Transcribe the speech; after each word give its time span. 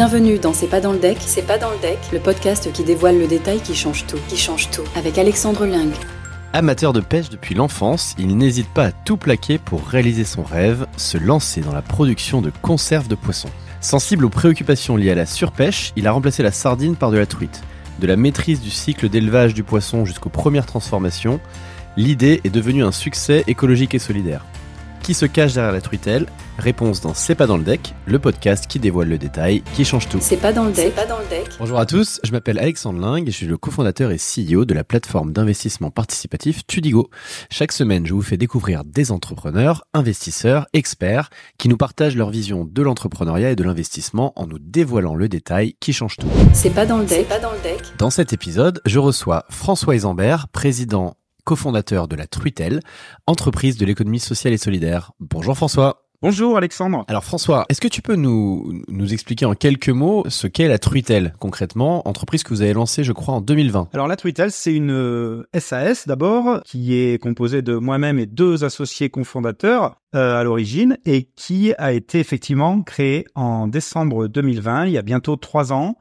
Bienvenue 0.00 0.38
dans 0.38 0.54
C'est 0.54 0.66
pas 0.66 0.80
dans 0.80 0.92
le 0.92 0.98
deck, 0.98 1.18
c'est 1.20 1.46
pas 1.46 1.58
dans 1.58 1.70
le 1.70 1.76
deck, 1.76 1.98
le 2.10 2.20
podcast 2.20 2.72
qui 2.72 2.84
dévoile 2.84 3.18
le 3.18 3.26
détail 3.26 3.60
qui 3.60 3.74
change 3.74 4.06
tout, 4.06 4.16
qui 4.28 4.38
change 4.38 4.70
tout, 4.70 4.84
avec 4.96 5.18
Alexandre 5.18 5.66
Ling. 5.66 5.92
Amateur 6.54 6.94
de 6.94 7.00
pêche 7.00 7.28
depuis 7.28 7.54
l'enfance, 7.54 8.14
il 8.18 8.34
n'hésite 8.38 8.70
pas 8.70 8.86
à 8.86 8.92
tout 8.92 9.18
plaquer 9.18 9.58
pour 9.58 9.86
réaliser 9.86 10.24
son 10.24 10.42
rêve, 10.42 10.86
se 10.96 11.18
lancer 11.18 11.60
dans 11.60 11.74
la 11.74 11.82
production 11.82 12.40
de 12.40 12.50
conserves 12.62 13.08
de 13.08 13.14
poissons. 13.14 13.50
Sensible 13.82 14.24
aux 14.24 14.30
préoccupations 14.30 14.96
liées 14.96 15.10
à 15.10 15.14
la 15.14 15.26
surpêche, 15.26 15.92
il 15.96 16.06
a 16.06 16.12
remplacé 16.12 16.42
la 16.42 16.50
sardine 16.50 16.96
par 16.96 17.10
de 17.10 17.18
la 17.18 17.26
truite. 17.26 17.60
De 17.98 18.06
la 18.06 18.16
maîtrise 18.16 18.62
du 18.62 18.70
cycle 18.70 19.10
d'élevage 19.10 19.52
du 19.52 19.64
poisson 19.64 20.06
jusqu'aux 20.06 20.30
premières 20.30 20.64
transformations, 20.64 21.40
l'idée 21.98 22.40
est 22.44 22.48
devenue 22.48 22.84
un 22.84 22.92
succès 22.92 23.44
écologique 23.48 23.94
et 23.94 23.98
solidaire. 23.98 24.46
Qui 25.10 25.14
se 25.14 25.26
cache 25.26 25.54
derrière 25.54 25.72
la 25.72 25.80
truitelle 25.80 26.26
Réponse 26.56 27.00
dans 27.00 27.14
C'est 27.14 27.34
pas 27.34 27.48
dans 27.48 27.56
le 27.56 27.64
deck, 27.64 27.94
le 28.06 28.20
podcast 28.20 28.68
qui 28.68 28.78
dévoile 28.78 29.08
le 29.08 29.18
détail, 29.18 29.64
qui 29.74 29.84
change 29.84 30.08
tout. 30.08 30.18
C'est 30.20 30.36
pas 30.36 30.52
dans 30.52 30.66
le 30.66 30.70
deck, 30.70 30.92
c'est 30.94 31.02
pas 31.02 31.06
dans 31.06 31.18
le 31.18 31.26
deck. 31.28 31.48
Bonjour 31.58 31.80
à 31.80 31.86
tous, 31.86 32.20
je 32.22 32.30
m'appelle 32.30 32.60
Alexandre 32.60 33.04
Ling 33.04 33.26
et 33.26 33.32
je 33.32 33.36
suis 33.36 33.46
le 33.46 33.56
cofondateur 33.56 34.12
et 34.12 34.18
CEO 34.18 34.64
de 34.64 34.72
la 34.72 34.84
plateforme 34.84 35.32
d'investissement 35.32 35.90
participatif 35.90 36.64
Tudigo. 36.64 37.10
Chaque 37.50 37.72
semaine, 37.72 38.06
je 38.06 38.14
vous 38.14 38.22
fais 38.22 38.36
découvrir 38.36 38.84
des 38.84 39.10
entrepreneurs, 39.10 39.82
investisseurs, 39.94 40.68
experts 40.74 41.30
qui 41.58 41.68
nous 41.68 41.76
partagent 41.76 42.14
leur 42.14 42.30
vision 42.30 42.64
de 42.64 42.80
l'entrepreneuriat 42.80 43.50
et 43.50 43.56
de 43.56 43.64
l'investissement 43.64 44.32
en 44.36 44.46
nous 44.46 44.60
dévoilant 44.60 45.16
le 45.16 45.28
détail 45.28 45.74
qui 45.80 45.92
change 45.92 46.18
tout. 46.18 46.28
C'est 46.52 46.70
pas 46.70 46.86
dans 46.86 46.98
le 46.98 47.04
deck, 47.04 47.26
c'est 47.28 47.34
pas 47.36 47.40
dans 47.40 47.50
le 47.50 47.60
deck. 47.64 47.82
Dans 47.98 48.10
cet 48.10 48.32
épisode, 48.32 48.80
je 48.86 49.00
reçois 49.00 49.44
François 49.50 49.96
Isambert, 49.96 50.46
président 50.46 51.16
cofondateur 51.50 52.06
de 52.06 52.14
la 52.14 52.28
Truitel, 52.28 52.78
entreprise 53.26 53.76
de 53.76 53.84
l'économie 53.84 54.20
sociale 54.20 54.52
et 54.52 54.56
solidaire. 54.56 55.10
Bonjour 55.18 55.56
François. 55.56 56.04
Bonjour 56.22 56.56
Alexandre. 56.56 57.04
Alors 57.08 57.24
François, 57.24 57.66
est-ce 57.68 57.80
que 57.80 57.88
tu 57.88 58.02
peux 58.02 58.14
nous, 58.14 58.84
nous 58.86 59.12
expliquer 59.12 59.46
en 59.46 59.54
quelques 59.54 59.88
mots 59.88 60.22
ce 60.28 60.46
qu'est 60.46 60.68
la 60.68 60.78
Truitel 60.78 61.34
concrètement, 61.40 62.06
entreprise 62.06 62.44
que 62.44 62.50
vous 62.50 62.62
avez 62.62 62.72
lancée 62.72 63.02
je 63.02 63.10
crois 63.10 63.34
en 63.34 63.40
2020 63.40 63.88
Alors 63.94 64.06
la 64.06 64.14
Truitel 64.14 64.52
c'est 64.52 64.72
une 64.72 65.44
SAS 65.58 65.72
euh, 65.72 65.94
d'abord 66.06 66.62
qui 66.62 66.94
est 66.94 67.20
composée 67.20 67.62
de 67.62 67.74
moi-même 67.74 68.20
et 68.20 68.26
deux 68.26 68.62
associés 68.62 69.10
cofondateurs 69.10 69.96
euh, 70.14 70.38
à 70.38 70.44
l'origine 70.44 70.98
et 71.04 71.24
qui 71.34 71.74
a 71.78 71.92
été 71.92 72.20
effectivement 72.20 72.80
créée 72.82 73.24
en 73.34 73.66
décembre 73.66 74.28
2020, 74.28 74.86
il 74.86 74.92
y 74.92 74.98
a 74.98 75.02
bientôt 75.02 75.34
trois 75.34 75.72
ans, 75.72 75.96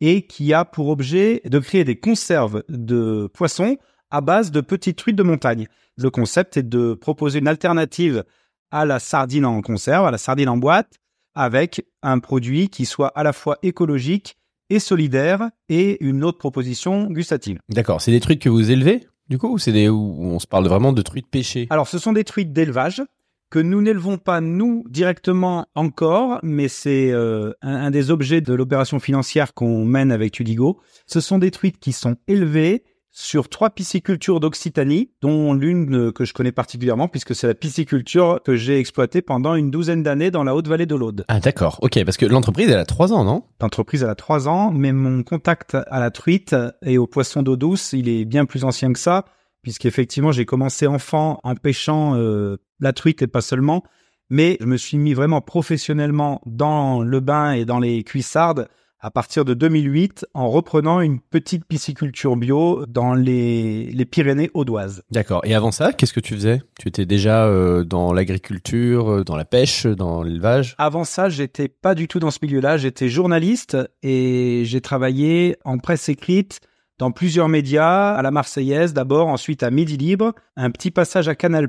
et 0.00 0.26
qui 0.26 0.52
a 0.52 0.64
pour 0.64 0.88
objet 0.88 1.40
de 1.44 1.58
créer 1.58 1.84
des 1.84 1.96
conserves 1.96 2.62
de 2.68 3.30
poissons 3.32 3.76
à 4.10 4.20
base 4.20 4.50
de 4.50 4.60
petites 4.60 4.98
truites 4.98 5.16
de 5.16 5.22
montagne. 5.22 5.68
Le 5.96 6.10
concept 6.10 6.56
est 6.56 6.62
de 6.62 6.94
proposer 6.94 7.38
une 7.38 7.48
alternative 7.48 8.24
à 8.70 8.84
la 8.84 8.98
sardine 8.98 9.44
en 9.44 9.62
conserve, 9.62 10.06
à 10.06 10.10
la 10.10 10.18
sardine 10.18 10.48
en 10.48 10.56
boîte, 10.56 10.98
avec 11.34 11.86
un 12.02 12.18
produit 12.18 12.68
qui 12.68 12.86
soit 12.86 13.08
à 13.08 13.22
la 13.22 13.32
fois 13.32 13.58
écologique 13.62 14.36
et 14.70 14.78
solidaire 14.78 15.50
et 15.68 16.02
une 16.04 16.24
autre 16.24 16.38
proposition 16.38 17.06
gustative. 17.06 17.58
D'accord, 17.68 18.00
c'est 18.00 18.10
des 18.10 18.20
truites 18.20 18.42
que 18.42 18.48
vous 18.48 18.70
élevez 18.70 19.06
du 19.28 19.38
coup 19.38 19.48
ou 19.48 19.58
c'est 19.58 19.72
des 19.72 19.88
où 19.88 20.16
on 20.20 20.38
se 20.38 20.46
parle 20.46 20.66
vraiment 20.66 20.92
de 20.92 21.02
truites 21.02 21.28
pêchées? 21.28 21.66
Alors 21.70 21.88
ce 21.88 21.98
sont 21.98 22.12
des 22.12 22.24
truites 22.24 22.52
d'élevage 22.52 23.02
que 23.50 23.58
nous 23.58 23.80
n'élevons 23.80 24.18
pas 24.18 24.40
nous 24.40 24.84
directement 24.88 25.66
encore, 25.74 26.40
mais 26.42 26.66
c'est 26.68 27.12
euh, 27.12 27.52
un, 27.62 27.74
un, 27.74 27.90
des 27.90 28.10
objets 28.10 28.40
de 28.40 28.52
l'opération 28.52 28.98
financière 28.98 29.54
qu'on 29.54 29.84
mène 29.84 30.10
avec 30.10 30.32
Tudigo. 30.32 30.80
Ce 31.06 31.20
sont 31.20 31.38
des 31.38 31.50
truites 31.50 31.78
qui 31.78 31.92
sont 31.92 32.16
élevées 32.26 32.82
sur 33.16 33.48
trois 33.48 33.70
piscicultures 33.70 34.40
d'Occitanie, 34.40 35.12
dont 35.22 35.54
l'une 35.54 36.12
que 36.12 36.24
je 36.24 36.34
connais 36.34 36.50
particulièrement 36.50 37.06
puisque 37.06 37.32
c'est 37.32 37.46
la 37.46 37.54
pisciculture 37.54 38.40
que 38.44 38.56
j'ai 38.56 38.80
exploitée 38.80 39.22
pendant 39.22 39.54
une 39.54 39.70
douzaine 39.70 40.02
d'années 40.02 40.32
dans 40.32 40.42
la 40.42 40.54
haute 40.56 40.66
vallée 40.66 40.84
de 40.84 40.96
l'Aude. 40.96 41.24
Ah 41.28 41.38
d'accord, 41.38 41.78
ok, 41.80 42.04
parce 42.04 42.16
que 42.16 42.26
l'entreprise 42.26 42.68
elle 42.68 42.78
a 42.78 42.84
trois 42.84 43.12
ans, 43.12 43.22
non? 43.22 43.44
L'entreprise 43.60 44.02
elle 44.02 44.10
a 44.10 44.16
trois 44.16 44.48
ans, 44.48 44.72
mais 44.72 44.92
mon 44.92 45.22
contact 45.22 45.76
à 45.76 46.00
la 46.00 46.10
truite 46.10 46.56
et 46.82 46.98
aux 46.98 47.06
poissons 47.06 47.44
d'eau 47.44 47.56
douce, 47.56 47.92
il 47.92 48.08
est 48.08 48.24
bien 48.24 48.46
plus 48.46 48.64
ancien 48.64 48.92
que 48.92 48.98
ça, 48.98 49.26
puisqu'effectivement 49.62 50.32
j'ai 50.32 50.44
commencé 50.44 50.88
enfant 50.88 51.38
en 51.44 51.54
pêchant 51.54 52.16
euh, 52.16 52.56
la 52.80 52.92
truite 52.92 53.22
et 53.22 53.28
pas 53.28 53.42
seulement, 53.42 53.84
mais 54.28 54.56
je 54.60 54.66
me 54.66 54.76
suis 54.76 54.98
mis 54.98 55.14
vraiment 55.14 55.40
professionnellement 55.40 56.40
dans 56.46 57.00
le 57.00 57.20
bain 57.20 57.52
et 57.52 57.64
dans 57.64 57.78
les 57.78 58.02
cuissardes 58.02 58.66
à 59.04 59.10
partir 59.10 59.44
de 59.44 59.52
2008 59.52 60.24
en 60.32 60.48
reprenant 60.48 61.02
une 61.02 61.20
petite 61.20 61.66
pisciculture 61.66 62.36
bio 62.36 62.86
dans 62.86 63.12
les, 63.12 63.90
les 63.92 64.04
Pyrénées 64.06 64.50
audoises. 64.54 65.02
D'accord. 65.10 65.42
Et 65.44 65.54
avant 65.54 65.72
ça, 65.72 65.92
qu'est-ce 65.92 66.14
que 66.14 66.20
tu 66.20 66.32
faisais? 66.32 66.62
Tu 66.80 66.88
étais 66.88 67.04
déjà 67.04 67.44
euh, 67.44 67.84
dans 67.84 68.14
l'agriculture, 68.14 69.10
euh, 69.10 69.22
dans 69.22 69.36
la 69.36 69.44
pêche, 69.44 69.84
dans 69.84 70.22
l'élevage? 70.22 70.74
Avant 70.78 71.04
ça, 71.04 71.28
j'étais 71.28 71.68
pas 71.68 71.94
du 71.94 72.08
tout 72.08 72.18
dans 72.18 72.30
ce 72.30 72.38
milieu-là. 72.40 72.78
J'étais 72.78 73.10
journaliste 73.10 73.76
et 74.02 74.62
j'ai 74.64 74.80
travaillé 74.80 75.58
en 75.66 75.76
presse 75.76 76.08
écrite 76.08 76.60
dans 76.98 77.10
plusieurs 77.10 77.48
médias, 77.48 78.14
à 78.14 78.22
la 78.22 78.30
Marseillaise 78.30 78.94
d'abord, 78.94 79.26
ensuite 79.28 79.62
à 79.62 79.70
Midi 79.70 79.96
Libre, 79.96 80.32
un 80.56 80.70
petit 80.70 80.90
passage 80.90 81.28
à 81.28 81.34
Canal+, 81.34 81.68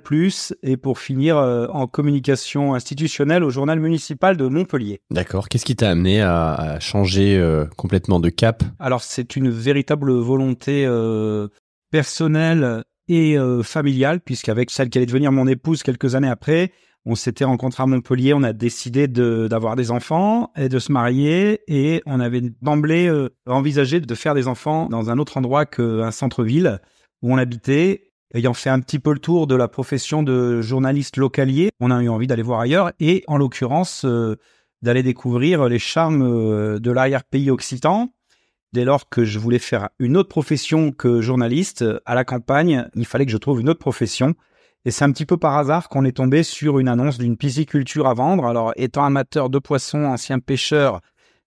et 0.62 0.78
pour 0.78 1.00
finir 1.00 1.38
euh, 1.38 1.68
en 1.70 1.88
communication 1.88 2.76
institutionnelle 2.76 3.44
au 3.44 3.50
journal 3.50 3.80
municipal 3.80 4.38
de 4.38 4.48
Montpellier. 4.48 5.02
D'accord. 5.10 5.50
Qu'est-ce 5.50 5.66
qui 5.66 5.76
t'a 5.76 5.90
amené 5.90 6.22
à, 6.22 6.78
changer 6.80 7.38
euh, 7.38 7.66
complètement 7.76 8.20
de 8.20 8.30
cap? 8.30 8.64
Alors 8.80 9.02
c'est 9.02 9.36
une 9.36 9.50
véritable 9.50 10.14
volonté 10.14 10.86
euh, 10.86 11.48
personnelle 11.92 12.84
et 13.08 13.38
familiale, 13.62 14.20
puisqu'avec 14.20 14.72
celle 14.72 14.90
qui 14.90 14.98
allait 14.98 15.06
devenir 15.06 15.32
mon 15.32 15.46
épouse 15.46 15.84
quelques 15.84 16.16
années 16.16 16.28
après, 16.28 16.72
on 17.06 17.16
s'était 17.16 17.46
rencontrés 17.46 17.84
à 17.84 17.86
Montpellier, 17.86 18.34
on 18.34 18.42
a 18.44 18.54
décidé 18.54 19.08
d'avoir 19.08 19.76
des 19.76 19.92
enfants 19.92 20.52
et 20.56 20.70
de 20.70 20.80
se 20.80 20.92
marier 20.92 21.62
et 21.68 22.02
on 22.08 22.20
avait 22.20 22.42
d'emblée 22.62 23.08
euh, 23.08 23.30
envisagé 23.46 24.00
de 24.00 24.16
faire 24.16 24.34
des 24.34 24.48
enfants 24.48 24.88
dans 24.90 25.12
un 25.12 25.20
autre 25.20 25.38
endroit 25.38 25.66
qu'un 25.66 26.12
centre-ville 26.12 26.80
où 27.22 27.34
on 27.34 27.38
habitait. 27.38 28.12
Ayant 28.34 28.56
fait 28.56 28.72
un 28.72 28.80
petit 28.80 29.00
peu 29.00 29.14
le 29.14 29.20
tour 29.20 29.46
de 29.46 29.56
la 29.56 29.68
profession 29.68 30.24
de 30.24 30.62
journaliste 30.62 31.18
localier, 31.18 31.70
on 31.80 31.92
a 31.92 32.02
eu 32.02 32.10
envie 32.10 32.28
d'aller 32.28 32.42
voir 32.42 32.60
ailleurs 32.60 32.92
et 33.00 33.24
en 33.28 33.38
l'occurrence 33.38 34.04
euh, 34.04 34.36
d'aller 34.82 35.04
découvrir 35.04 35.70
les 35.70 35.80
charmes 35.80 36.24
euh, 36.24 36.80
de 36.80 36.92
l'arrière-pays 36.92 37.52
occitan. 37.52 38.12
Dès 38.74 38.84
lors 38.84 39.08
que 39.08 39.24
je 39.24 39.40
voulais 39.40 39.60
faire 39.60 39.90
une 40.00 40.18
autre 40.18 40.28
profession 40.28 40.92
que 40.92 41.22
journaliste 41.22 41.86
à 42.06 42.16
la 42.16 42.26
campagne, 42.26 42.90
il 42.96 43.06
fallait 43.06 43.26
que 43.26 43.32
je 43.32 43.38
trouve 43.38 43.62
une 43.62 43.70
autre 43.70 43.80
profession. 43.80 44.36
Et 44.86 44.92
c'est 44.92 45.04
un 45.04 45.12
petit 45.12 45.26
peu 45.26 45.38
par 45.38 45.58
hasard 45.58 45.90
qu'on 45.90 46.06
est 46.06 46.18
tombé 46.18 46.44
sur 46.44 46.78
une 46.78 46.88
annonce 46.88 47.18
d'une 47.18 47.38
pisciculture 47.38 48.08
à 48.08 48.14
vendre. 48.14 48.46
Alors, 48.46 48.72
étant 48.76 49.04
amateur 49.04 49.50
de 49.50 49.58
poissons, 49.58 50.06
ancien 50.06 50.38
pêcheur 50.38 51.02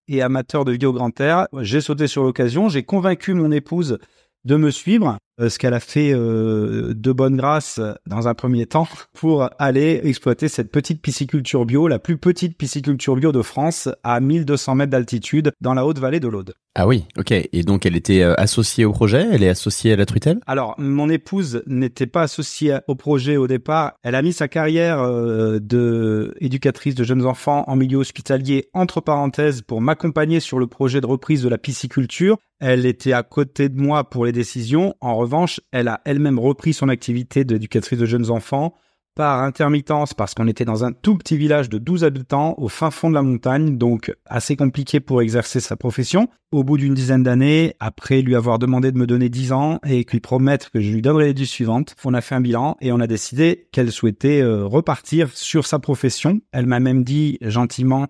et 0.09 0.23
amateur 0.23 0.65
de 0.65 0.73
vie 0.73 0.87
au 0.87 0.93
grand 0.93 1.19
air, 1.21 1.47
j'ai 1.61 1.81
sauté 1.81 2.09
sur 2.09 2.25
l'occasion. 2.25 2.69
J'ai 2.69 2.83
convaincu 2.83 3.35
mon 3.35 3.53
épouse 3.53 3.99
de 4.45 4.57
me 4.57 4.71
suivre, 4.71 5.19
ce 5.39 5.59
qu'elle 5.59 5.75
a 5.75 5.81
fait 5.81 6.13
euh, 6.13 6.95
de 6.95 7.13
bonne 7.13 7.37
grâce 7.37 7.81
dans 8.07 8.29
un 8.29 8.35
premier 8.35 8.67
temps 8.67 8.89
pour 9.13 9.49
aller 9.59 10.01
exploiter 10.03 10.49
cette 10.49 10.71
petite 10.71 11.01
pisciculture 11.01 11.65
bio, 11.65 11.87
la 11.89 11.99
plus 11.99 12.17
petite 12.17 12.57
pisciculture 12.57 13.17
bio 13.17 13.33
de 13.33 13.43
France, 13.43 13.89
à 14.03 14.21
1200 14.21 14.75
mètres 14.75 14.91
d'altitude 14.91 15.53
dans 15.61 15.75
la 15.75 15.87
haute 15.87 15.99
vallée 15.99 16.21
de 16.21 16.29
l'Aude. 16.29 16.55
Ah 16.81 16.87
oui, 16.87 17.07
ok. 17.17 17.33
Et 17.33 17.63
donc 17.65 17.87
elle 17.87 17.97
était 17.97 18.23
euh, 18.23 18.35
associée 18.37 18.85
au 18.85 18.93
projet, 18.93 19.27
elle 19.33 19.43
est 19.43 19.49
associée 19.49 19.93
à 19.93 19.97
la 19.97 20.07
truitelle 20.07 20.39
Alors 20.47 20.77
mon 20.79 21.11
épouse 21.11 21.63
n'était 21.67 22.07
pas 22.07 22.23
associée 22.23 22.79
au 22.87 22.95
projet 22.95 23.37
au 23.37 23.49
départ. 23.49 23.95
Elle 24.05 24.15
a 24.15 24.23
mis 24.23 24.33
sa 24.33 24.47
carrière 24.47 25.01
euh, 25.01 25.59
de 25.61 26.37
éducatrice 26.41 26.95
de 26.95 27.03
jeunes 27.03 27.27
enfants 27.27 27.65
en 27.67 27.75
milieu 27.75 27.99
hospitalier 27.99 28.69
entre 28.75 29.01
parenthèses 29.01 29.63
pour 29.63 29.81
m'accompagner 29.81 30.39
sur 30.39 30.61
le 30.61 30.69
projet 30.69 31.01
de 31.01 31.07
reprise 31.07 31.43
de 31.43 31.49
la 31.49 31.59
pisciculture. 31.59 32.37
Elle 32.61 32.87
était 32.87 33.13
à 33.13 33.25
côté 33.25 33.69
de 33.69 33.81
moi 33.81 34.09
pour 34.09 34.25
les 34.25 34.33
décisions. 34.33 34.95
En 35.01 35.17
revanche, 35.29 35.61
elle 35.71 35.89
a 35.89 36.01
elle-même 36.05 36.39
repris 36.39 36.73
son 36.73 36.89
activité 36.89 37.45
d'éducatrice 37.45 37.99
de 37.99 38.07
jeunes 38.07 38.31
enfants 38.31 38.75
par 39.19 39.43
intermittence 39.43 40.15
parce 40.15 40.33
qu'on 40.33 40.47
était 40.47 40.65
dans 40.65 40.85
un 40.85 40.93
tout 40.93 41.17
petit 41.17 41.37
village 41.37 41.69
de 41.69 41.79
12 41.79 42.05
habitants 42.05 42.55
au 42.57 42.69
fin 42.69 42.93
fond 42.93 43.11
de 43.11 43.15
la 43.15 43.23
montagne, 43.23 43.77
donc 43.77 44.15
assez 44.27 44.55
compliqué 44.55 45.01
pour 45.01 45.23
exercer 45.23 45.59
sa 45.59 45.75
profession. 45.75 46.29
Au 46.53 46.63
bout 46.63 46.79
d'une 46.79 46.95
dizaine 46.95 47.25
d'années, 47.25 47.75
après 47.81 48.23
lui 48.23 48.37
avoir 48.37 48.61
demandé 48.61 48.93
de 48.93 48.97
me 48.97 49.09
donner 49.09 49.29
10 49.29 49.53
ans 49.53 49.81
et 49.85 50.07
lui 50.09 50.21
promettre 50.21 50.71
que 50.71 50.81
je 50.81 50.93
lui 50.93 51.03
donnerais 51.03 51.27
les 51.27 51.35
10 51.35 51.47
suivantes, 51.47 51.97
on 52.05 52.15
a 52.15 52.21
fait 52.21 52.37
un 52.37 52.41
bilan 52.41 52.77
et 52.81 52.93
on 52.93 53.01
a 53.01 53.09
décidé 53.09 53.69
qu'elle 53.73 53.91
souhaitait 53.91 54.41
euh, 54.41 54.65
repartir 54.65 55.31
sur 55.37 55.67
sa 55.67 55.81
profession. 55.81 56.41
Elle 56.53 56.67
m'a 56.67 56.79
même 56.79 57.03
dit 57.03 57.39
gentiment 57.41 58.07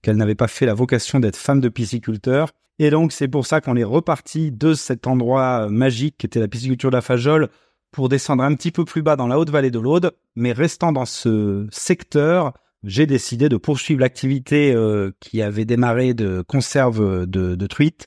qu'elle 0.00 0.16
n'avait 0.16 0.34
pas 0.34 0.48
fait 0.48 0.64
la 0.64 0.74
vocation 0.74 1.20
d'être 1.20 1.36
femme 1.36 1.60
de 1.60 1.68
pisciculteur. 1.68 2.52
Et 2.78 2.90
donc 2.90 3.12
c'est 3.12 3.28
pour 3.28 3.46
ça 3.46 3.60
qu'on 3.60 3.76
est 3.76 3.84
reparti 3.84 4.52
de 4.52 4.74
cet 4.74 5.06
endroit 5.06 5.68
magique 5.68 6.16
qui 6.18 6.26
était 6.26 6.40
la 6.40 6.48
pisciculture 6.48 6.90
de 6.90 6.96
la 6.96 7.02
Fajole 7.02 7.48
pour 7.90 8.08
descendre 8.08 8.44
un 8.44 8.54
petit 8.54 8.70
peu 8.70 8.84
plus 8.84 9.02
bas 9.02 9.16
dans 9.16 9.26
la 9.26 9.38
haute 9.38 9.50
vallée 9.50 9.70
de 9.70 9.78
l'Aude, 9.78 10.12
mais 10.36 10.52
restant 10.52 10.92
dans 10.92 11.06
ce 11.06 11.66
secteur, 11.70 12.52
j'ai 12.84 13.06
décidé 13.06 13.48
de 13.48 13.56
poursuivre 13.56 14.00
l'activité 14.00 14.72
euh, 14.72 15.10
qui 15.20 15.42
avait 15.42 15.64
démarré 15.64 16.14
de 16.14 16.42
conserve 16.46 17.26
de, 17.26 17.66
truites. 17.66 18.06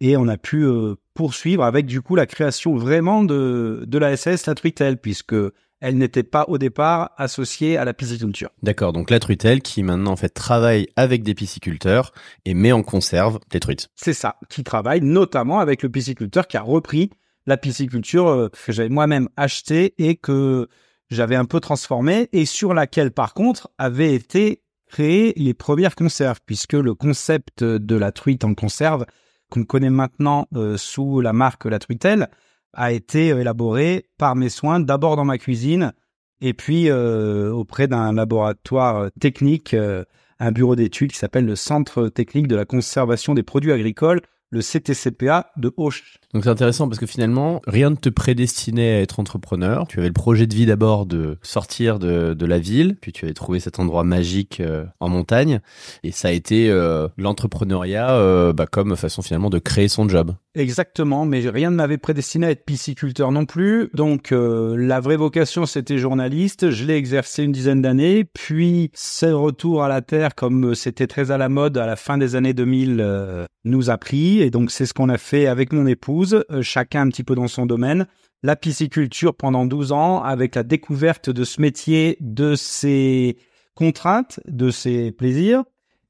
Et 0.00 0.16
on 0.16 0.28
a 0.28 0.36
pu 0.36 0.64
euh, 0.64 0.94
poursuivre 1.14 1.64
avec 1.64 1.86
du 1.86 2.02
coup 2.02 2.16
la 2.16 2.26
création 2.26 2.74
vraiment 2.76 3.22
de, 3.22 3.84
de 3.86 3.98
la 3.98 4.16
SS 4.16 4.46
La 4.46 4.54
Truitelle 4.54 4.98
puisque 4.98 5.36
elle 5.80 5.96
n'était 5.96 6.22
pas 6.22 6.44
au 6.48 6.58
départ 6.58 7.10
associée 7.16 7.76
à 7.76 7.84
la 7.84 7.94
pisciculture. 7.94 8.50
D'accord, 8.62 8.92
donc 8.92 9.10
la 9.10 9.18
truitelle 9.18 9.62
qui 9.62 9.82
maintenant 9.82 10.12
en 10.12 10.16
fait 10.16 10.28
travaille 10.28 10.88
avec 10.96 11.22
des 11.22 11.34
pisciculteurs 11.34 12.12
et 12.44 12.54
met 12.54 12.72
en 12.72 12.82
conserve 12.82 13.40
des 13.50 13.60
truites. 13.60 13.88
C'est 13.94 14.12
ça, 14.12 14.36
qui 14.48 14.62
travaille 14.62 15.00
notamment 15.00 15.58
avec 15.58 15.82
le 15.82 15.88
pisciculteur 15.88 16.46
qui 16.46 16.56
a 16.56 16.62
repris 16.62 17.10
la 17.46 17.56
pisciculture 17.56 18.28
euh, 18.28 18.48
que 18.48 18.72
j'avais 18.72 18.88
moi-même 18.88 19.28
achetée 19.36 19.94
et 19.98 20.16
que 20.16 20.68
j'avais 21.10 21.36
un 21.36 21.46
peu 21.46 21.60
transformée 21.60 22.28
et 22.32 22.44
sur 22.44 22.74
laquelle 22.74 23.10
par 23.10 23.34
contre 23.34 23.70
avaient 23.78 24.14
été 24.14 24.62
créées 24.86 25.32
les 25.36 25.54
premières 25.54 25.94
conserves 25.94 26.40
puisque 26.44 26.74
le 26.74 26.94
concept 26.94 27.64
de 27.64 27.96
la 27.96 28.12
truite 28.12 28.44
en 28.44 28.54
conserve 28.54 29.06
qu'on 29.50 29.64
connaît 29.64 29.90
maintenant 29.90 30.46
euh, 30.54 30.76
sous 30.76 31.20
la 31.20 31.32
marque 31.32 31.64
La 31.64 31.78
Truitelle 31.78 32.28
a 32.72 32.92
été 32.92 33.32
euh, 33.32 33.40
élaboré 33.40 34.06
par 34.18 34.36
mes 34.36 34.48
soins, 34.48 34.80
d'abord 34.80 35.16
dans 35.16 35.24
ma 35.24 35.38
cuisine, 35.38 35.92
et 36.40 36.54
puis 36.54 36.88
euh, 36.88 37.50
auprès 37.52 37.88
d'un 37.88 38.12
laboratoire 38.12 38.96
euh, 38.96 39.08
technique, 39.20 39.76
un 40.38 40.52
bureau 40.52 40.76
d'études 40.76 41.12
qui 41.12 41.18
s'appelle 41.18 41.44
le 41.44 41.56
Centre 41.56 42.08
technique 42.08 42.48
de 42.48 42.56
la 42.56 42.64
conservation 42.64 43.34
des 43.34 43.42
produits 43.42 43.72
agricoles, 43.72 44.20
le 44.50 44.60
CTCPA 44.60 45.50
de 45.56 45.72
Auch. 45.76 46.02
Donc 46.34 46.44
c'est 46.44 46.50
intéressant 46.50 46.88
parce 46.88 46.98
que 46.98 47.06
finalement, 47.06 47.60
rien 47.66 47.90
ne 47.90 47.96
te 47.96 48.08
prédestinait 48.08 48.96
à 48.96 49.00
être 49.00 49.20
entrepreneur. 49.20 49.86
Tu 49.88 49.98
avais 49.98 50.08
le 50.08 50.14
projet 50.14 50.46
de 50.46 50.54
vie 50.54 50.66
d'abord 50.66 51.06
de 51.06 51.38
sortir 51.42 51.98
de, 51.98 52.34
de, 52.34 52.46
la 52.46 52.58
ville, 52.58 52.96
puis 53.00 53.12
tu 53.12 53.24
avais 53.24 53.34
trouvé 53.34 53.60
cet 53.60 53.78
endroit 53.78 54.04
magique 54.04 54.62
en 55.00 55.08
montagne, 55.08 55.60
et 56.02 56.12
ça 56.12 56.28
a 56.28 56.30
été 56.32 56.70
euh, 56.70 57.08
l'entrepreneuriat 57.16 58.10
euh, 58.10 58.52
bah, 58.52 58.66
comme 58.66 58.96
façon 58.96 59.22
finalement 59.22 59.50
de 59.50 59.58
créer 59.58 59.88
son 59.88 60.08
job. 60.08 60.34
Exactement, 60.56 61.26
mais 61.26 61.48
rien 61.48 61.70
ne 61.70 61.76
m'avait 61.76 61.96
prédestiné 61.96 62.46
à 62.46 62.50
être 62.50 62.64
pisciculteur 62.64 63.30
non 63.30 63.46
plus. 63.46 63.88
Donc 63.94 64.32
euh, 64.32 64.76
la 64.76 64.98
vraie 64.98 65.16
vocation, 65.16 65.64
c'était 65.64 65.98
journaliste. 65.98 66.70
Je 66.70 66.84
l'ai 66.84 66.96
exercé 66.96 67.44
une 67.44 67.52
dizaine 67.52 67.82
d'années, 67.82 68.24
puis 68.24 68.90
ce 68.92 69.26
retour 69.26 69.84
à 69.84 69.88
la 69.88 70.02
terre, 70.02 70.34
comme 70.34 70.74
c'était 70.74 71.06
très 71.06 71.30
à 71.30 71.38
la 71.38 71.48
mode 71.48 71.78
à 71.78 71.86
la 71.86 71.94
fin 71.94 72.18
des 72.18 72.34
années 72.34 72.52
2000, 72.52 72.98
euh, 73.00 73.44
nous 73.64 73.90
a 73.90 73.98
pris. 73.98 74.39
Et 74.40 74.50
donc 74.50 74.70
c'est 74.70 74.86
ce 74.86 74.94
qu'on 74.94 75.10
a 75.10 75.18
fait 75.18 75.46
avec 75.46 75.72
mon 75.72 75.86
épouse, 75.86 76.44
euh, 76.50 76.62
chacun 76.62 77.02
un 77.02 77.08
petit 77.08 77.24
peu 77.24 77.34
dans 77.34 77.48
son 77.48 77.66
domaine. 77.66 78.06
La 78.42 78.56
pisciculture 78.56 79.34
pendant 79.34 79.66
12 79.66 79.92
ans, 79.92 80.22
avec 80.22 80.54
la 80.54 80.62
découverte 80.62 81.28
de 81.28 81.44
ce 81.44 81.60
métier, 81.60 82.16
de 82.20 82.54
ses 82.54 83.36
contraintes, 83.74 84.40
de 84.48 84.70
ses 84.70 85.12
plaisirs, 85.12 85.64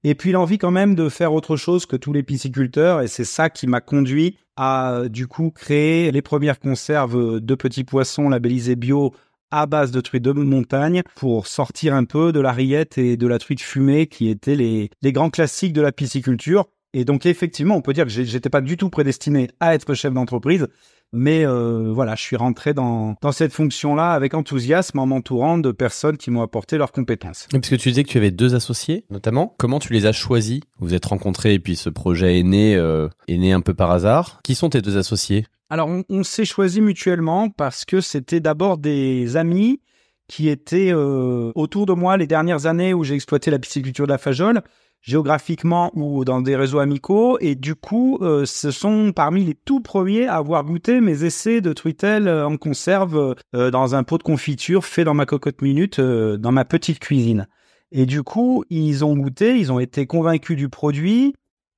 et 0.04 0.14
puis 0.14 0.30
l'envie 0.30 0.58
quand 0.58 0.70
même 0.70 0.94
de 0.94 1.08
faire 1.08 1.34
autre 1.34 1.56
chose 1.56 1.86
que 1.86 1.96
tous 1.96 2.12
les 2.12 2.22
pisciculteurs, 2.22 3.00
et 3.00 3.08
c'est 3.08 3.24
ça 3.24 3.50
qui 3.50 3.66
m'a 3.66 3.80
conduit 3.80 4.38
à 4.56 5.02
du 5.08 5.26
coup 5.26 5.50
créer 5.50 6.12
les 6.12 6.22
premières 6.22 6.60
conserves 6.60 7.40
de 7.40 7.54
petits 7.56 7.84
poissons 7.84 8.28
labellisés 8.28 8.76
bio 8.76 9.12
à 9.50 9.66
base 9.66 9.90
de 9.90 10.00
truites 10.00 10.22
de 10.22 10.30
montagne 10.30 11.02
pour 11.16 11.48
sortir 11.48 11.94
un 11.94 12.04
peu 12.04 12.30
de 12.30 12.38
la 12.38 12.52
rillette 12.52 12.96
et 12.96 13.16
de 13.16 13.26
la 13.26 13.40
truite 13.40 13.60
fumée 13.60 14.06
qui 14.06 14.28
étaient 14.28 14.54
les 14.54 15.12
grands 15.12 15.30
classiques 15.30 15.72
de 15.72 15.82
la 15.82 15.90
pisciculture. 15.90 16.66
Et 16.92 17.04
donc 17.04 17.26
effectivement, 17.26 17.76
on 17.76 17.82
peut 17.82 17.92
dire 17.92 18.04
que 18.04 18.10
j'étais 18.10 18.50
pas 18.50 18.60
du 18.60 18.76
tout 18.76 18.90
prédestiné 18.90 19.48
à 19.60 19.74
être 19.74 19.94
chef 19.94 20.12
d'entreprise, 20.12 20.66
mais 21.12 21.44
euh, 21.44 21.92
voilà, 21.92 22.14
je 22.14 22.22
suis 22.22 22.36
rentré 22.36 22.74
dans, 22.74 23.16
dans 23.20 23.32
cette 23.32 23.52
fonction-là 23.52 24.12
avec 24.12 24.34
enthousiasme 24.34 24.98
en 24.98 25.06
m'entourant 25.06 25.58
de 25.58 25.72
personnes 25.72 26.16
qui 26.16 26.30
m'ont 26.30 26.42
apporté 26.42 26.78
leurs 26.78 26.92
compétences. 26.92 27.46
Et 27.54 27.58
puisque 27.58 27.78
tu 27.78 27.90
disais 27.90 28.04
que 28.04 28.08
tu 28.08 28.18
avais 28.18 28.30
deux 28.30 28.54
associés, 28.54 29.04
notamment, 29.10 29.54
comment 29.58 29.78
tu 29.78 29.92
les 29.92 30.06
as 30.06 30.12
choisis? 30.12 30.60
Vous 30.78 30.88
vous 30.88 30.94
êtes 30.94 31.06
rencontrés 31.06 31.54
et 31.54 31.58
puis 31.58 31.76
ce 31.76 31.90
projet 31.90 32.40
est 32.40 32.44
né, 32.44 32.76
euh, 32.76 33.08
est 33.28 33.38
né 33.38 33.52
un 33.52 33.60
peu 33.60 33.74
par 33.74 33.90
hasard. 33.90 34.40
Qui 34.42 34.54
sont 34.54 34.70
tes 34.70 34.82
deux 34.82 34.96
associés? 34.96 35.46
Alors, 35.68 35.88
on, 35.88 36.04
on 36.08 36.24
s'est 36.24 36.44
choisis 36.44 36.80
mutuellement 36.80 37.50
parce 37.50 37.84
que 37.84 38.00
c'était 38.00 38.40
d'abord 38.40 38.78
des 38.78 39.36
amis 39.36 39.80
qui 40.26 40.48
étaient 40.48 40.92
euh, 40.92 41.50
autour 41.56 41.86
de 41.86 41.92
moi 41.92 42.16
les 42.16 42.28
dernières 42.28 42.66
années 42.66 42.94
où 42.94 43.02
j'ai 43.02 43.14
exploité 43.14 43.50
la 43.50 43.58
pisciculture 43.58 44.06
de 44.06 44.12
la 44.12 44.18
fajole 44.18 44.62
géographiquement 45.00 45.90
ou 45.94 46.24
dans 46.24 46.40
des 46.40 46.56
réseaux 46.56 46.78
amicaux. 46.78 47.38
Et 47.40 47.54
du 47.54 47.74
coup, 47.74 48.18
euh, 48.20 48.44
ce 48.44 48.70
sont 48.70 49.12
parmi 49.12 49.44
les 49.44 49.54
tout 49.54 49.80
premiers 49.80 50.26
à 50.26 50.36
avoir 50.36 50.64
goûté 50.64 51.00
mes 51.00 51.24
essais 51.24 51.60
de 51.60 51.72
truitel 51.72 52.28
euh, 52.28 52.46
en 52.46 52.56
conserve 52.56 53.36
euh, 53.54 53.70
dans 53.70 53.94
un 53.94 54.02
pot 54.02 54.18
de 54.18 54.22
confiture 54.22 54.84
fait 54.84 55.04
dans 55.04 55.14
ma 55.14 55.26
cocotte 55.26 55.62
minute 55.62 56.00
dans 56.00 56.52
ma 56.52 56.64
petite 56.64 56.98
cuisine. 56.98 57.46
Et 57.92 58.06
du 58.06 58.22
coup, 58.22 58.64
ils 58.70 59.04
ont 59.04 59.16
goûté, 59.16 59.58
ils 59.58 59.72
ont 59.72 59.80
été 59.80 60.06
convaincus 60.06 60.56
du 60.56 60.68
produit. 60.68 61.34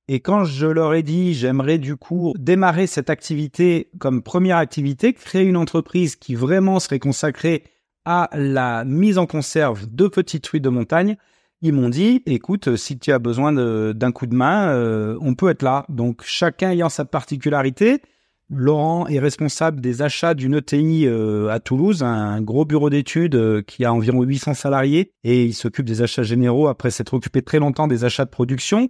Et 0.07 0.19
quand 0.19 0.43
je 0.43 0.67
leur 0.67 0.93
ai 0.93 1.01
dit, 1.01 1.33
j'aimerais 1.33 1.77
du 1.77 1.95
coup 1.95 2.33
démarrer 2.37 2.87
cette 2.87 3.09
activité 3.09 3.89
comme 3.99 4.21
première 4.21 4.57
activité, 4.57 5.13
créer 5.13 5.43
une 5.43 5.57
entreprise 5.57 6.15
qui 6.15 6.35
vraiment 6.35 6.79
serait 6.79 6.99
consacrée 6.99 7.63
à 8.05 8.29
la 8.33 8.83
mise 8.83 9.17
en 9.17 9.25
conserve 9.25 9.87
de 9.89 10.07
petites 10.07 10.43
truites 10.43 10.63
de 10.63 10.69
montagne, 10.69 11.15
ils 11.63 11.71
m'ont 11.71 11.87
dit, 11.87 12.21
écoute, 12.25 12.75
si 12.75 12.99
tu 12.99 13.13
as 13.13 13.19
besoin 13.19 13.53
d'un 13.53 14.11
coup 14.11 14.27
de 14.27 14.35
main, 14.35 14.67
euh, 14.67 15.17
on 15.21 15.33
peut 15.33 15.49
être 15.49 15.61
là. 15.63 15.85
Donc 15.87 16.21
chacun 16.25 16.71
ayant 16.71 16.89
sa 16.89 17.05
particularité. 17.05 18.01
Laurent 18.49 19.07
est 19.07 19.19
responsable 19.19 19.79
des 19.79 20.01
achats 20.01 20.33
d'une 20.33 20.55
ETI 20.55 21.07
euh, 21.07 21.47
à 21.47 21.61
Toulouse, 21.61 22.03
un 22.03 22.41
gros 22.41 22.65
bureau 22.65 22.89
d'études 22.89 23.35
euh, 23.35 23.61
qui 23.61 23.85
a 23.85 23.93
environ 23.93 24.23
800 24.23 24.55
salariés 24.55 25.13
et 25.23 25.45
il 25.45 25.53
s'occupe 25.53 25.85
des 25.85 26.01
achats 26.01 26.23
généraux 26.23 26.67
après 26.67 26.91
s'être 26.91 27.13
occupé 27.13 27.41
très 27.41 27.59
longtemps 27.59 27.87
des 27.87 28.03
achats 28.03 28.25
de 28.25 28.29
production. 28.29 28.89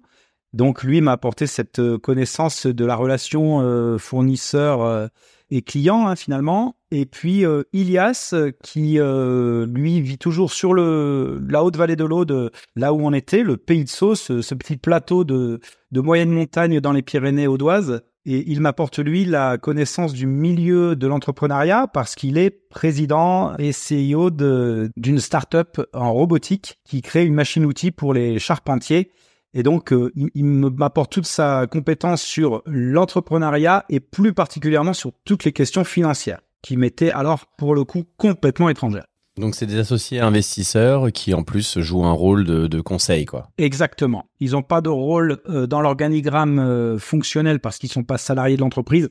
Donc 0.53 0.83
lui 0.83 0.99
m'a 0.99 1.11
apporté 1.11 1.45
cette 1.45 1.79
connaissance 1.97 2.65
de 2.65 2.85
la 2.85 2.95
relation 2.95 3.97
fournisseur 3.97 5.09
et 5.53 5.61
client 5.61 6.07
hein, 6.07 6.15
finalement. 6.15 6.75
Et 6.89 7.05
puis 7.05 7.45
euh, 7.45 7.63
Ilias 7.73 8.31
euh, 8.33 8.51
qui 8.63 8.99
euh, 8.99 9.67
lui 9.67 10.01
vit 10.01 10.17
toujours 10.17 10.51
sur 10.51 10.73
le 10.73 11.39
la 11.47 11.63
haute 11.63 11.77
vallée 11.77 11.95
de 11.95 12.03
l'Aude, 12.03 12.51
là 12.75 12.93
où 12.93 13.05
on 13.05 13.13
était, 13.13 13.43
le 13.43 13.57
pays 13.57 13.83
de 13.83 13.89
Sauce, 13.89 14.41
ce, 14.41 14.55
petit 14.55 14.77
plateau 14.77 15.23
de 15.23 15.59
de 15.91 16.01
moyenne 16.01 16.31
montagne 16.31 16.79
dans 16.79 16.91
les 16.91 17.03
Pyrénées 17.03 17.47
audoises. 17.47 18.01
Et 18.25 18.49
il 18.49 18.61
m'apporte 18.61 18.99
lui 18.99 19.25
la 19.25 19.57
connaissance 19.57 20.13
du 20.13 20.25
milieu 20.25 20.95
de 20.95 21.07
l'entrepreneuriat 21.07 21.87
parce 21.87 22.15
qu'il 22.15 22.37
est 22.37 22.51
président 22.69 23.55
et 23.57 23.71
CEO 23.71 24.29
d'une 24.31 25.19
start-up 25.19 25.81
en 25.93 26.13
robotique 26.13 26.79
qui 26.85 27.01
crée 27.01 27.25
une 27.25 27.33
machine-outil 27.33 27.91
pour 27.91 28.13
les 28.13 28.39
charpentiers 28.39 29.11
et 29.53 29.63
donc, 29.63 29.93
euh, 29.93 30.11
il, 30.15 30.45
m'apporte 30.45 31.11
toute 31.11 31.27
sa 31.27 31.67
compétence 31.67 32.23
sur 32.23 32.63
l'entrepreneuriat 32.65 33.85
et 33.89 33.99
plus 33.99 34.33
particulièrement 34.33 34.93
sur 34.93 35.11
toutes 35.25 35.43
les 35.43 35.51
questions 35.51 35.83
financières, 35.83 36.41
qui 36.63 36.75
m'étaient 36.75 37.11
alors, 37.11 37.45
pour 37.57 37.75
le 37.75 37.83
coup, 37.83 38.03
complètement 38.17 38.69
étrangères. 38.69 39.05
Donc, 39.37 39.55
c'est 39.55 39.65
des 39.65 39.77
associés 39.77 40.19
investisseurs 40.19 41.11
qui, 41.11 41.33
en 41.33 41.43
plus, 41.43 41.79
jouent 41.79 42.05
un 42.05 42.11
rôle 42.11 42.45
de, 42.45 42.81
conseil, 42.81 43.25
quoi. 43.25 43.49
Exactement. 43.57 44.25
Ils 44.39 44.51
n'ont 44.51 44.63
pas 44.63 44.81
de 44.81 44.89
rôle 44.89 45.39
euh, 45.49 45.67
dans 45.67 45.81
l'organigramme 45.81 46.59
euh, 46.59 46.97
fonctionnel 46.97 47.59
parce 47.59 47.77
qu'ils 47.77 47.91
sont 47.91 48.03
pas 48.03 48.17
salariés 48.17 48.57
de 48.57 48.61
l'entreprise, 48.61 49.09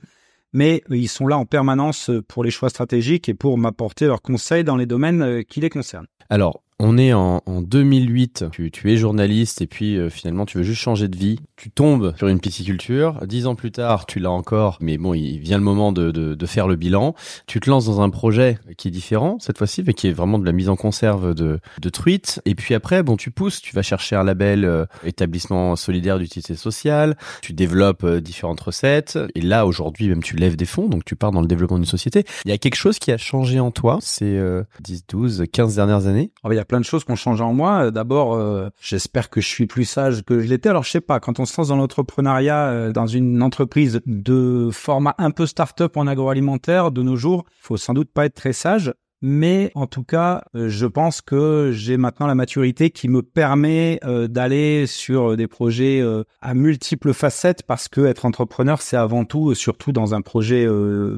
mais 0.52 0.82
ils 0.90 1.08
sont 1.08 1.26
là 1.26 1.38
en 1.38 1.44
permanence 1.44 2.10
pour 2.28 2.44
les 2.44 2.50
choix 2.50 2.68
stratégiques 2.68 3.28
et 3.28 3.34
pour 3.34 3.58
m'apporter 3.58 4.06
leurs 4.06 4.22
conseils 4.22 4.64
dans 4.64 4.76
les 4.76 4.86
domaines 4.86 5.44
qui 5.44 5.60
les 5.60 5.70
concernent. 5.70 6.06
Alors, 6.30 6.62
on 6.84 6.98
est 6.98 7.12
en, 7.12 7.40
2008, 7.46 8.46
tu, 8.50 8.92
es 8.92 8.96
journaliste 8.96 9.62
et 9.62 9.68
puis 9.68 9.96
euh, 9.96 10.10
finalement 10.10 10.46
tu 10.46 10.58
veux 10.58 10.64
juste 10.64 10.80
changer 10.80 11.06
de 11.06 11.16
vie. 11.16 11.38
Tu 11.54 11.70
tombes 11.70 12.12
sur 12.16 12.26
une 12.26 12.40
pisciculture. 12.40 13.24
Dix 13.24 13.46
ans 13.46 13.54
plus 13.54 13.70
tard, 13.70 14.04
tu 14.04 14.18
l'as 14.18 14.32
encore, 14.32 14.78
mais 14.80 14.98
bon, 14.98 15.14
il 15.14 15.38
vient 15.38 15.58
le 15.58 15.62
moment 15.62 15.92
de, 15.92 16.36
faire 16.44 16.66
le 16.66 16.74
bilan. 16.74 17.14
Tu 17.46 17.60
te 17.60 17.70
lances 17.70 17.86
dans 17.86 18.00
un 18.00 18.10
projet 18.10 18.58
qui 18.76 18.88
est 18.88 18.90
différent 18.90 19.36
cette 19.38 19.58
fois-ci, 19.58 19.84
mais 19.86 19.94
qui 19.94 20.08
est 20.08 20.12
vraiment 20.12 20.40
de 20.40 20.44
la 20.44 20.50
mise 20.50 20.68
en 20.68 20.74
conserve 20.74 21.34
de, 21.34 21.60
de 21.80 21.88
truites. 21.88 22.42
Et 22.46 22.56
puis 22.56 22.74
après, 22.74 23.04
bon, 23.04 23.16
tu 23.16 23.30
pousses, 23.30 23.62
tu 23.62 23.76
vas 23.76 23.82
chercher 23.82 24.16
un 24.16 24.24
label 24.24 24.64
euh, 24.64 24.84
établissement 25.04 25.76
solidaire 25.76 26.18
d'utilité 26.18 26.56
sociale. 26.56 27.16
Tu 27.42 27.52
développes 27.52 28.02
euh, 28.02 28.20
différentes 28.20 28.60
recettes. 28.60 29.20
Et 29.36 29.40
là, 29.40 29.66
aujourd'hui, 29.66 30.08
même 30.08 30.24
tu 30.24 30.34
lèves 30.34 30.56
des 30.56 30.64
fonds, 30.64 30.88
donc 30.88 31.04
tu 31.04 31.14
pars 31.14 31.30
dans 31.30 31.42
le 31.42 31.46
développement 31.46 31.78
d'une 31.78 31.86
société. 31.86 32.24
Il 32.44 32.50
y 32.50 32.54
a 32.54 32.58
quelque 32.58 32.74
chose 32.74 32.98
qui 32.98 33.12
a 33.12 33.18
changé 33.18 33.60
en 33.60 33.70
toi 33.70 33.98
ces 34.00 34.42
10, 34.80 35.06
12, 35.06 35.44
15 35.52 35.76
dernières 35.76 36.08
années 36.08 36.32
oh, 36.42 36.50
Il 36.50 36.56
y 36.56 36.58
a 36.58 36.64
plein 36.72 36.80
de 36.80 36.86
choses 36.86 37.04
qui 37.04 37.12
ont 37.12 37.16
changé 37.16 37.44
en 37.44 37.52
moi. 37.52 37.90
D'abord, 37.90 38.32
euh, 38.32 38.70
j'espère 38.80 39.28
que 39.28 39.42
je 39.42 39.46
suis 39.46 39.66
plus 39.66 39.84
sage 39.84 40.22
que 40.24 40.40
je 40.40 40.48
l'étais. 40.48 40.70
Alors, 40.70 40.84
je 40.84 40.90
sais 40.90 41.02
pas, 41.02 41.20
quand 41.20 41.38
on 41.38 41.44
se 41.44 41.54
lance 41.60 41.68
dans 41.68 41.76
l'entrepreneuriat, 41.76 42.68
euh, 42.68 42.92
dans 42.92 43.06
une 43.06 43.42
entreprise 43.42 44.00
de 44.06 44.70
format 44.72 45.14
un 45.18 45.32
peu 45.32 45.44
start-up 45.44 45.98
en 45.98 46.06
agroalimentaire, 46.06 46.90
de 46.90 47.02
nos 47.02 47.14
jours, 47.14 47.44
faut 47.60 47.76
sans 47.76 47.92
doute 47.92 48.10
pas 48.10 48.24
être 48.24 48.36
très 48.36 48.54
sage. 48.54 48.94
Mais 49.20 49.70
en 49.74 49.86
tout 49.86 50.02
cas, 50.02 50.44
euh, 50.56 50.70
je 50.70 50.86
pense 50.86 51.20
que 51.20 51.72
j'ai 51.74 51.98
maintenant 51.98 52.26
la 52.26 52.34
maturité 52.34 52.88
qui 52.88 53.10
me 53.10 53.20
permet 53.20 54.00
d'aller 54.30 54.86
sur 54.86 55.36
des 55.36 55.48
projets 55.48 56.02
à 56.40 56.54
multiples 56.54 57.12
facettes 57.12 57.64
parce 57.64 57.88
que 57.88 58.00
être 58.00 58.24
entrepreneur, 58.24 58.80
c'est 58.80 58.96
avant 58.96 59.26
tout, 59.26 59.54
surtout 59.54 59.92
dans 59.92 60.14
un 60.14 60.22
projet 60.22 60.66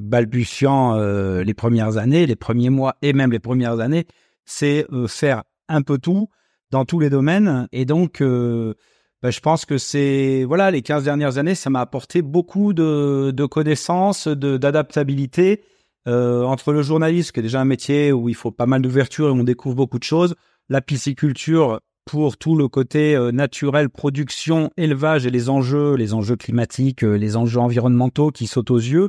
balbutiant 0.02 0.96
les 0.96 1.54
premières 1.54 1.96
années, 1.96 2.26
les 2.26 2.36
premiers 2.36 2.70
mois 2.70 2.96
et 3.02 3.12
même 3.12 3.30
les 3.30 3.38
premières 3.38 3.78
années, 3.78 4.04
c'est 4.44 4.86
faire 5.08 5.44
un 5.68 5.82
peu 5.82 5.98
tout 5.98 6.28
dans 6.70 6.84
tous 6.84 7.00
les 7.00 7.10
domaines. 7.10 7.68
Et 7.72 7.84
donc, 7.84 8.20
euh, 8.20 8.74
bah, 9.22 9.30
je 9.30 9.40
pense 9.40 9.64
que 9.64 9.78
c'est 9.78 10.44
voilà 10.46 10.70
les 10.70 10.82
15 10.82 11.04
dernières 11.04 11.38
années, 11.38 11.54
ça 11.54 11.70
m'a 11.70 11.80
apporté 11.80 12.22
beaucoup 12.22 12.72
de, 12.72 13.32
de 13.34 13.46
connaissances, 13.46 14.28
d'adaptabilité 14.28 15.62
Euh, 16.06 16.42
entre 16.42 16.72
le 16.72 16.82
journalisme, 16.82 17.32
qui 17.32 17.40
est 17.40 17.42
déjà 17.42 17.62
un 17.62 17.64
métier 17.64 18.12
où 18.12 18.28
il 18.28 18.34
faut 18.34 18.50
pas 18.50 18.66
mal 18.66 18.82
d'ouverture 18.82 19.28
et 19.28 19.30
on 19.30 19.42
découvre 19.42 19.74
beaucoup 19.74 19.98
de 19.98 20.04
choses, 20.04 20.34
la 20.68 20.82
pisciculture 20.82 21.80
pour 22.04 22.36
tout 22.36 22.56
le 22.56 22.68
côté 22.68 23.16
euh, 23.16 23.32
naturel, 23.32 23.88
production, 23.88 24.70
élevage 24.76 25.24
et 25.24 25.30
les 25.30 25.48
enjeux, 25.48 25.94
les 25.94 26.12
enjeux 26.12 26.36
climatiques, 26.36 27.04
euh, 27.04 27.16
les 27.16 27.36
enjeux 27.36 27.60
environnementaux 27.60 28.30
qui 28.30 28.46
sautent 28.46 28.70
aux 28.70 28.76
yeux. 28.76 29.08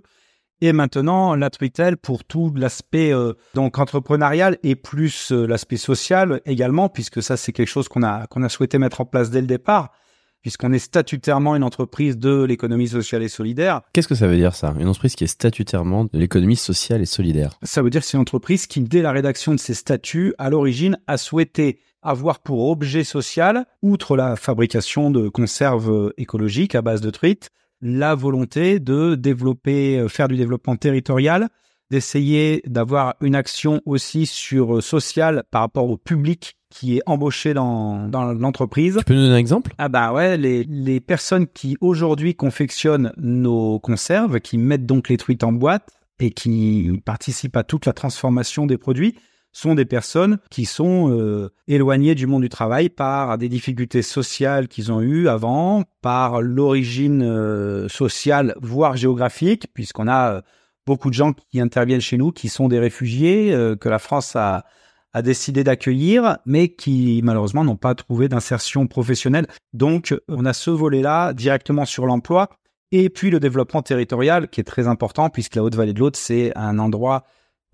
Et 0.62 0.71
maintenant, 0.74 1.35
la 1.35 1.50
Twitel 1.50 1.97
pour 1.97 2.24
tout 2.24 2.53
l'aspect 2.55 3.12
donc 3.53 3.77
entrepreneurial 3.77 4.57
et 4.63 4.75
plus 4.75 5.31
l'aspect 5.31 5.77
social 5.77 6.41
également, 6.45 6.89
puisque 6.89 7.21
ça 7.21 7.38
c'est 7.38 7.51
quelque 7.51 7.67
chose 7.67 7.88
qu'on 7.88 8.03
a 8.03 8.25
qu'on 8.27 8.43
a 8.43 8.50
souhaité 8.50 8.77
mettre 8.77 9.01
en 9.01 9.05
place 9.05 9.29
dès 9.29 9.41
le 9.41 9.47
départ 9.47 9.91
puisqu'on 10.45 10.74
est 10.74 10.77
statutairement 10.77 11.55
une 11.55 11.63
entreprise 11.63 12.19
de 12.19 12.43
l'économie 12.43 12.88
sociale 12.88 13.24
et 13.24 13.29
solidaire. 13.29 13.81
Qu'est-ce 13.93 14.07
que 14.07 14.13
ça 14.13 14.27
veut 14.27 14.35
dire 14.35 14.53
ça? 14.53 14.75
Une 14.79 14.88
entreprise 14.88 15.15
qui 15.15 15.24
est 15.24 15.27
statutairement 15.27 16.03
de 16.03 16.19
l'économie 16.19 16.55
sociale 16.55 17.01
et 17.01 17.07
solidaire? 17.07 17.57
Ça 17.63 17.81
veut 17.81 17.89
dire 17.89 18.01
que 18.01 18.05
c'est 18.05 18.15
une 18.15 18.21
entreprise 18.21 18.67
qui, 18.67 18.81
dès 18.81 19.01
la 19.01 19.12
rédaction 19.12 19.55
de 19.55 19.59
ses 19.59 19.74
statuts, 19.74 20.35
à 20.38 20.51
l'origine, 20.51 21.00
a 21.07 21.17
souhaité 21.17 21.79
avoir 22.03 22.41
pour 22.41 22.69
objet 22.69 23.03
social, 23.03 23.65
outre 23.81 24.15
la 24.15 24.35
fabrication 24.35 25.09
de 25.09 25.29
conserves 25.29 26.13
écologiques 26.17 26.75
à 26.75 26.83
base 26.83 27.01
de 27.01 27.09
truites, 27.09 27.50
la 27.82 28.15
volonté 28.15 28.79
de 28.79 29.15
développer, 29.15 30.00
euh, 30.00 30.08
faire 30.08 30.27
du 30.27 30.38
développement 30.38 30.75
territorial, 30.75 31.50
d'essayer 31.91 32.63
d'avoir 32.65 33.15
une 33.22 33.36
action 33.36 33.82
aussi 33.86 34.25
sur 34.25 34.77
euh, 34.77 34.82
social 34.82 35.44
par 35.51 35.62
rapport 35.62 35.89
au 35.89 35.98
public 35.98 36.58
qui 36.70 36.98
est 36.98 37.01
embauché 37.05 37.53
dans, 37.53 38.08
dans 38.08 38.34
l'entreprise. 38.34 38.98
Tu 38.98 39.05
peux 39.05 39.13
nous 39.13 39.22
donner 39.22 39.36
un 39.36 39.38
exemple? 39.38 39.74
Ah 39.77 39.88
bah 39.88 40.12
ouais, 40.12 40.36
les, 40.36 40.63
les 40.63 41.00
personnes 41.00 41.48
qui 41.48 41.77
aujourd'hui 41.79 42.36
confectionnent 42.36 43.13
nos 43.17 43.79
conserves, 43.79 44.39
qui 44.39 44.58
mettent 44.58 44.86
donc 44.86 45.08
les 45.08 45.17
truites 45.17 45.44
en 45.44 45.53
boîte 45.53 45.88
et 46.20 46.32
qui 46.32 47.01
participent 47.05 47.55
à 47.55 47.63
toute 47.63 47.86
la 47.86 47.94
transformation 47.94 48.65
des 48.65 48.77
produits, 48.77 49.15
sont 49.55 49.74
des 49.74 49.85
personnes 49.85 50.38
qui 50.50 50.65
sont 50.65 51.09
euh, 51.09 51.50
éloignées 51.67 52.13
du 52.13 52.27
monde 52.27 52.41
du 52.41 52.50
travail 52.50 52.89
par 52.89 53.38
des 53.38 53.47
difficultés 53.47 54.01
sociales 54.01 54.67
qu'ils 54.67 54.91
ont 54.91 55.01
eues 55.01 55.29
avant, 55.29 55.83
par 56.01 56.41
l'origine 56.41 57.24
euh, 57.24 57.88
sociale, 57.88 58.53
voire 58.62 58.97
géographique, 58.97 59.67
puisqu'on 59.74 60.09
a 60.09 60.41
beaucoup 60.85 61.09
de 61.09 61.15
gens 61.15 61.31
qui 61.33 61.62
interviennent 61.62 62.01
chez 62.01 62.17
nous, 62.17 62.33
qui 62.33 62.50
sont 62.50 62.67
des 62.67 62.79
réfugiés, 62.79 63.53
euh, 63.53 63.77
que 63.77 63.88
la 63.88 63.97
France 63.97 64.35
a, 64.35 64.65
a 65.13 65.21
décidé 65.21 65.63
d'accueillir, 65.63 66.38
mais 66.45 66.67
qui 66.67 67.21
malheureusement 67.24 67.63
n'ont 67.63 67.77
pas 67.77 67.95
trouvé 67.95 68.27
d'insertion 68.27 68.88
professionnelle. 68.88 69.47
Donc, 69.74 70.13
on 70.27 70.43
a 70.43 70.51
ce 70.51 70.69
volet-là 70.69 71.33
directement 71.33 71.85
sur 71.85 72.05
l'emploi. 72.05 72.50
Et 72.91 73.09
puis 73.09 73.31
le 73.31 73.39
développement 73.39 73.81
territorial, 73.81 74.50
qui 74.50 74.59
est 74.59 74.65
très 74.65 74.88
important, 74.88 75.29
puisque 75.29 75.55
la 75.55 75.63
Haute-Vallée 75.63 75.93
de 75.93 76.00
l'Aude, 76.00 76.17
c'est 76.17 76.51
un 76.57 76.77
endroit 76.77 77.25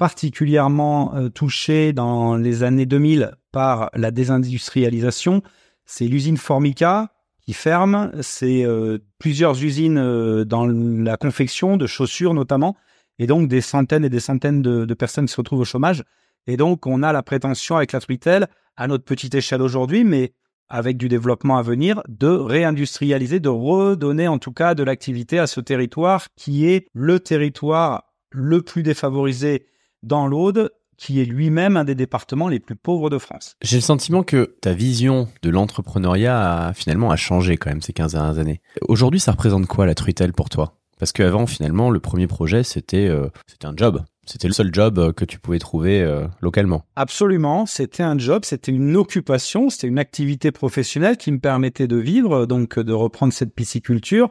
particulièrement 0.01 1.13
euh, 1.13 1.29
touché 1.29 1.93
dans 1.93 2.35
les 2.35 2.63
années 2.63 2.87
2000 2.87 3.33
par 3.51 3.91
la 3.93 4.09
désindustrialisation. 4.09 5.43
C'est 5.85 6.07
l'usine 6.07 6.37
Formica 6.37 7.13
qui 7.39 7.53
ferme, 7.53 8.09
c'est 8.21 8.65
euh, 8.65 8.97
plusieurs 9.19 9.63
usines 9.63 10.43
dans 10.43 10.65
la 10.65 11.17
confection 11.17 11.77
de 11.77 11.85
chaussures 11.85 12.33
notamment, 12.33 12.75
et 13.19 13.27
donc 13.27 13.47
des 13.47 13.61
centaines 13.61 14.03
et 14.03 14.09
des 14.09 14.19
centaines 14.19 14.63
de, 14.63 14.91
personnes 14.95 15.27
se 15.27 15.37
retrouvent 15.37 15.59
au 15.59 15.65
chômage. 15.65 16.03
Et 16.47 16.57
donc, 16.57 16.87
on 16.87 17.03
a 17.03 17.13
la 17.13 17.21
prétention 17.21 17.77
avec 17.77 17.91
la 17.91 17.99
Twitel, 17.99 18.47
à 18.77 18.87
notre 18.87 19.03
petite 19.03 19.35
échelle 19.35 19.61
aujourd'hui, 19.61 20.03
mais 20.03 20.33
avec 20.67 20.97
du 20.97 21.09
développement 21.09 21.59
à 21.59 21.61
venir, 21.61 22.01
de 22.07 22.29
réindustrialiser, 22.29 23.39
de 23.39 23.49
redonner 23.49 24.27
en 24.27 24.39
tout 24.39 24.51
cas 24.51 24.73
de 24.73 24.81
l'activité 24.81 25.37
à 25.37 25.45
ce 25.45 25.61
territoire 25.61 26.25
qui 26.35 26.65
est 26.65 26.87
le 26.91 27.19
territoire 27.19 28.05
le 28.31 28.63
plus 28.63 28.81
défavorisé 28.81 29.67
dans 30.03 30.27
l'Aude, 30.27 30.71
qui 30.97 31.19
est 31.19 31.25
lui-même 31.25 31.77
un 31.77 31.83
des 31.83 31.95
départements 31.95 32.47
les 32.47 32.59
plus 32.59 32.75
pauvres 32.75 33.09
de 33.09 33.17
France. 33.17 33.55
J'ai 33.63 33.77
le 33.77 33.81
sentiment 33.81 34.21
que 34.21 34.55
ta 34.61 34.73
vision 34.73 35.27
de 35.41 35.49
l'entrepreneuriat 35.49 36.67
a 36.67 36.73
finalement 36.73 37.09
a 37.09 37.15
changé 37.15 37.57
quand 37.57 37.71
même 37.71 37.81
ces 37.81 37.91
15 37.91 38.11
dernières 38.11 38.37
années. 38.37 38.61
Aujourd'hui, 38.87 39.19
ça 39.19 39.31
représente 39.31 39.65
quoi 39.65 39.87
la 39.87 39.95
Twitel 39.95 40.31
pour 40.31 40.49
toi? 40.49 40.75
Parce 40.99 41.11
qu'avant, 41.11 41.47
finalement, 41.47 41.89
le 41.89 41.99
premier 41.99 42.27
projet, 42.27 42.61
c'était 42.61 43.07
euh, 43.07 43.29
c'était 43.47 43.65
un 43.65 43.73
job. 43.75 44.03
C'était 44.27 44.47
le 44.47 44.53
seul 44.53 44.69
job 44.71 44.99
euh, 44.99 45.11
que 45.11 45.25
tu 45.25 45.39
pouvais 45.39 45.57
trouver 45.57 46.03
euh, 46.03 46.27
localement. 46.41 46.85
Absolument, 46.95 47.65
c'était 47.65 48.03
un 48.03 48.19
job, 48.19 48.45
c'était 48.45 48.71
une 48.71 48.95
occupation, 48.95 49.71
c'était 49.71 49.87
une 49.87 49.97
activité 49.97 50.51
professionnelle 50.51 51.17
qui 51.17 51.31
me 51.31 51.39
permettait 51.39 51.87
de 51.87 51.97
vivre, 51.97 52.45
donc 52.45 52.77
de 52.77 52.93
reprendre 52.93 53.33
cette 53.33 53.55
pisciculture. 53.55 54.29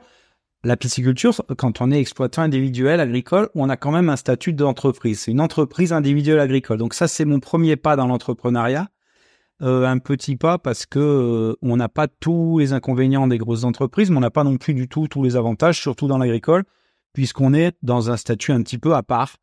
La 0.62 0.76
pisciculture, 0.76 1.43
quand 1.57 1.81
on 1.81 1.90
est 1.90 1.99
exploitant 1.99 2.43
individuel 2.43 3.00
agricole, 3.00 3.49
on 3.55 3.71
a 3.71 3.79
quand 3.79 3.93
même 3.93 4.11
un 4.11 4.17
statut 4.17 4.52
d'entreprise. 4.52 5.21
C'est 5.21 5.31
une 5.31 5.40
entreprise 5.40 5.95
individuelle 5.95 6.38
agricole. 6.38 6.76
Donc 6.76 6.93
ça, 6.93 7.09
c'est 7.09 7.25
mon 7.25 7.40
premier 7.40 7.76
pas 7.76 7.97
dans 7.97 8.07
l'entrepreneuriat. 8.07 8.88
Euh, 9.62 9.87
un 9.87 9.99
petit 9.99 10.37
pas 10.37 10.59
parce 10.59 10.85
que 10.87 10.99
euh, 10.99 11.57
on 11.62 11.76
n'a 11.76 11.88
pas 11.88 12.09
tous 12.09 12.59
les 12.59 12.73
inconvénients 12.75 13.26
des 13.26 13.38
grosses 13.38 13.64
entreprises, 13.64 14.11
mais 14.11 14.19
on 14.19 14.21
n'a 14.21 14.31
pas 14.31 14.45
non 14.45 14.59
plus 14.59 14.75
du 14.75 14.87
tout 14.87 15.09
tous 15.09 15.23
les 15.23 15.37
avantages, 15.37 15.81
surtout 15.81 16.09
dans 16.09 16.19
l'agricole, 16.19 16.64
puisqu'on 17.14 17.55
est 17.55 17.75
dans 17.83 18.11
un 18.11 18.17
statut 18.19 18.52
un 18.52 18.62
petit 18.62 18.79
peu 18.79 18.95
à 18.95 19.02
part. 19.02 19.37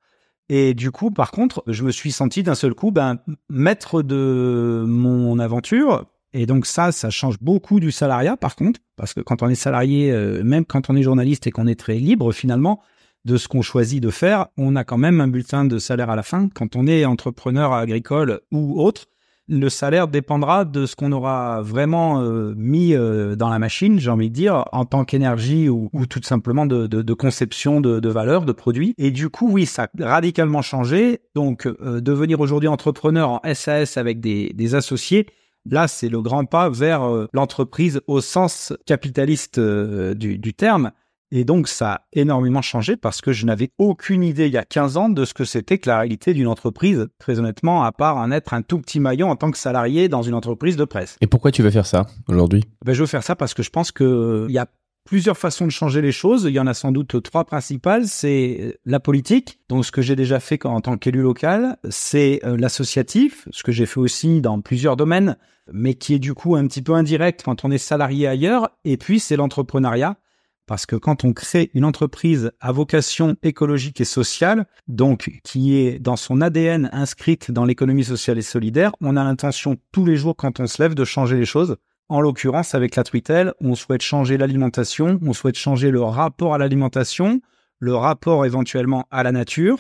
Et 0.50 0.76
du 0.76 0.92
coup, 0.92 1.12
par 1.12 1.32
contre, 1.32 1.64
je 1.68 1.84
me 1.84 1.92
suis 1.92 2.12
senti 2.12 2.44
d'un 2.44 2.56
seul 2.56 2.74
coup 2.74 2.92
ben, 2.92 3.20
maître 3.50 4.04
de 4.04 4.84
mon 4.88 5.40
aventure. 5.40 6.06
Et 6.38 6.46
donc 6.46 6.67
ça, 6.67 6.91
ça 6.91 7.10
change 7.10 7.39
beaucoup 7.41 7.79
du 7.79 7.91
salariat, 7.91 8.38
par 8.38 8.56
contre, 8.56 8.79
parce 8.96 9.15
que 9.15 9.22
quand 9.22 9.41
on 9.41 9.50
est 9.50 9.56
salarié, 9.56 10.12
euh, 10.12 10.44
même 10.44 10.65
quand 10.65 10.89
on 10.91 10.96
est 10.96 11.01
journaliste 11.01 11.48
et 11.48 11.51
qu'on 11.51 11.65
est 11.65 11.79
très 11.79 11.96
libre, 11.96 12.32
finalement, 12.32 12.79
de 13.25 13.38
ce 13.38 13.48
qu'on 13.48 13.63
choisit 13.63 14.01
de 14.01 14.12
faire, 14.12 14.46
on 14.56 14.75
a 14.75 14.84
quand 14.84 15.00
même 15.00 15.20
un 15.20 15.27
bulletin 15.27 15.65
de 15.65 15.79
salaire 15.79 16.12
à 16.12 16.15
la 16.15 16.22
fin. 16.22 16.48
Quand 16.53 16.75
on 16.75 16.86
est 16.86 17.06
entrepreneur 17.06 17.74
agricole 17.74 18.41
ou 18.51 18.79
autre, 18.79 19.08
le 19.48 19.67
salaire 19.70 20.08
dépendra 20.08 20.63
de 20.63 20.86
ce 20.86 20.96
qu'on 20.96 21.12
aura 21.12 21.63
vraiment 21.63 22.22
euh, 22.22 22.53
mis 22.56 22.94
euh, 22.94 23.36
dans 23.36 23.50
la 23.50 23.58
machine, 23.58 24.00
j'ai 24.00 24.12
envie 24.12 24.29
de 24.29 24.36
dire, 24.36 24.65
en 24.74 24.86
tant 24.86 25.06
qu'énergie 25.06 25.70
ou, 25.70 25.89
tout 26.08 26.22
simplement 26.22 26.67
de, 26.67 27.13
conception 27.13 27.82
de, 27.82 28.00
de 28.00 28.10
valeur, 28.10 28.46
de 28.46 28.51
produits. 28.51 28.94
Et 29.00 29.10
du 29.10 29.29
coup, 29.29 29.50
oui, 29.51 29.65
ça 29.65 29.88
a 30.00 30.08
radicalement 30.08 30.62
changé. 30.62 31.22
Donc, 31.34 31.67
devenir 31.82 32.41
aujourd'hui 32.41 32.70
entrepreneur 32.70 33.29
en 33.32 33.41
SAS 33.56 33.98
avec 33.98 34.20
des, 34.20 34.75
associés, 34.75 35.25
là, 35.70 35.88
c'est 35.88 36.10
le 36.10 36.22
grand 36.22 36.46
pas 36.46 36.70
vers 36.70 37.28
l'entreprise 37.34 38.02
au 38.08 38.22
sens 38.22 38.74
capitaliste 38.86 39.60
du, 39.60 40.38
du 40.38 40.54
terme. 40.54 40.92
Et 41.32 41.44
donc, 41.44 41.68
ça 41.68 41.92
a 41.92 42.02
énormément 42.14 42.62
changé 42.62 42.96
parce 42.96 43.20
que 43.20 43.34
je 43.34 43.46
n'avais 43.46 43.72
aucune 43.78 44.24
idée 44.24 44.48
il 44.48 44.54
y 44.54 44.58
a 44.58 44.64
15 44.64 44.98
ans 44.98 45.10
de 45.10 45.26
ce 45.26 45.34
que 45.34 45.44
c'était 45.44 45.78
que 45.78 45.90
la 45.90 46.00
réalité 46.00 46.34
d'une 46.34 46.48
entreprise, 46.48 47.08
très 47.20 47.38
honnêtement, 47.40 47.84
à 47.84 47.92
part 47.92 48.18
en 48.18 48.32
être 48.32 48.54
un 48.54 48.62
tout 48.62 48.80
petit 48.80 49.02
maillon 49.02 49.30
en 49.30 49.36
tant 49.36 49.52
que 49.52 49.58
salarié 49.58 50.08
dans 50.08 50.22
une 50.22 50.34
entreprise 50.34 50.78
de 50.78 50.86
presse. 50.86 51.18
Et 51.20 51.28
pourquoi 51.28 51.52
tu 51.52 51.64
veux 51.64 51.70
faire 51.70 51.86
ça 51.86 52.06
aujourd'hui? 52.30 52.64
Ben, 52.86 52.94
Je 52.94 53.02
veux 53.02 53.08
faire 53.08 53.24
ça 53.24 53.36
parce 53.36 53.54
que 53.54 53.62
je 53.62 53.70
pense 53.70 53.92
qu'il 53.92 54.48
y 54.50 54.58
a 54.58 54.68
plusieurs 55.08 55.38
façons 55.38 55.66
de 55.66 55.72
changer 55.72 56.02
les 56.02 56.12
choses. 56.12 56.44
Il 56.44 56.52
y 56.52 56.60
en 56.60 56.68
a 56.68 56.74
sans 56.74 56.92
doute 56.92 57.24
trois 57.24 57.46
principales. 57.46 58.06
C'est 58.08 58.78
la 58.86 59.00
politique, 59.00 59.60
donc 59.70 59.86
ce 59.86 59.92
que 59.92 60.02
j'ai 60.02 60.18
déjà 60.18 60.40
fait 60.42 60.64
en 60.66 60.82
tant 60.82 60.98
qu'élu 60.98 61.22
local. 61.22 61.78
C'est 61.90 62.42
euh, 62.44 62.58
l'associatif, 62.58 63.48
ce 63.52 63.64
que 63.64 63.72
j'ai 63.72 63.86
fait 63.86 64.02
aussi 64.02 64.42
dans 64.42 64.60
plusieurs 64.60 64.98
domaines, 64.98 65.38
mais 65.72 65.94
qui 65.94 66.14
est 66.14 66.20
du 66.20 66.34
coup 66.34 66.58
un 66.58 66.68
petit 66.68 66.82
peu 66.82 66.94
indirect 66.94 67.42
quand 67.44 67.64
on 67.64 67.72
est 67.72 67.78
salarié 67.78 68.28
ailleurs. 68.28 68.70
Et 68.84 68.98
puis 68.98 69.20
c'est 69.20 69.38
l'entrepreneuriat 69.38 70.18
parce 70.66 70.86
que 70.86 70.98
quand 70.98 71.24
on 71.24 71.32
crée 71.32 71.72
une 71.74 71.86
entreprise 71.86 72.52
à 72.60 72.74
vocation 72.74 73.38
écologique 73.42 74.02
et 74.02 74.06
sociale, 74.06 74.66
donc 74.90 75.40
qui 75.46 75.78
est 75.78 76.00
dans 76.00 76.18
son 76.18 76.42
ADN 76.42 76.90
inscrite 76.92 77.50
dans 77.50 77.64
l'économie 77.64 78.04
sociale 78.04 78.38
et 78.38 78.42
solidaire, 78.42 78.92
on 79.00 79.16
a 79.16 79.24
l'intention 79.24 79.78
tous 79.94 80.06
les 80.06 80.18
jours 80.18 80.36
quand 80.36 80.60
on 80.60 80.68
se 80.68 80.84
lève 80.84 80.94
de 80.94 81.06
changer 81.06 81.38
les 81.38 81.46
choses. 81.46 81.78
En 82.10 82.22
l'occurrence, 82.22 82.74
avec 82.74 82.96
la 82.96 83.04
Twitel, 83.04 83.54
on 83.60 83.76
souhaite 83.76 84.02
changer 84.02 84.38
l'alimentation, 84.38 85.20
on 85.26 85.34
souhaite 85.34 85.58
changer 85.58 85.92
le 85.92 86.02
rapport 86.02 86.54
à 86.54 86.58
l'alimentation, 86.58 87.42
le 87.80 87.96
rapport 87.96 88.46
éventuellement 88.46 89.06
à 89.12 89.24
la 89.24 89.34
nature. 89.34 89.80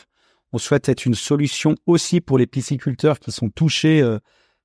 On 0.51 0.57
souhaite 0.57 0.89
être 0.89 1.05
une 1.05 1.15
solution 1.15 1.75
aussi 1.85 2.19
pour 2.19 2.37
les 2.37 2.47
pisciculteurs 2.47 3.19
qui 3.19 3.31
sont 3.31 3.49
touchés 3.49 4.01
euh, 4.01 4.19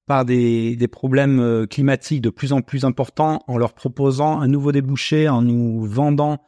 par 0.06 0.24
des, 0.24 0.76
problèmes 0.90 1.38
euh, 1.38 1.66
climatiques 1.66 2.20
de 2.20 2.30
plus 2.30 2.52
en 2.52 2.62
plus 2.62 2.84
importants 2.84 3.42
en 3.46 3.58
leur 3.58 3.74
proposant 3.74 4.40
un 4.40 4.48
nouveau 4.48 4.72
débouché, 4.72 5.28
en 5.28 5.42
nous 5.42 5.84
vendant 5.84 6.38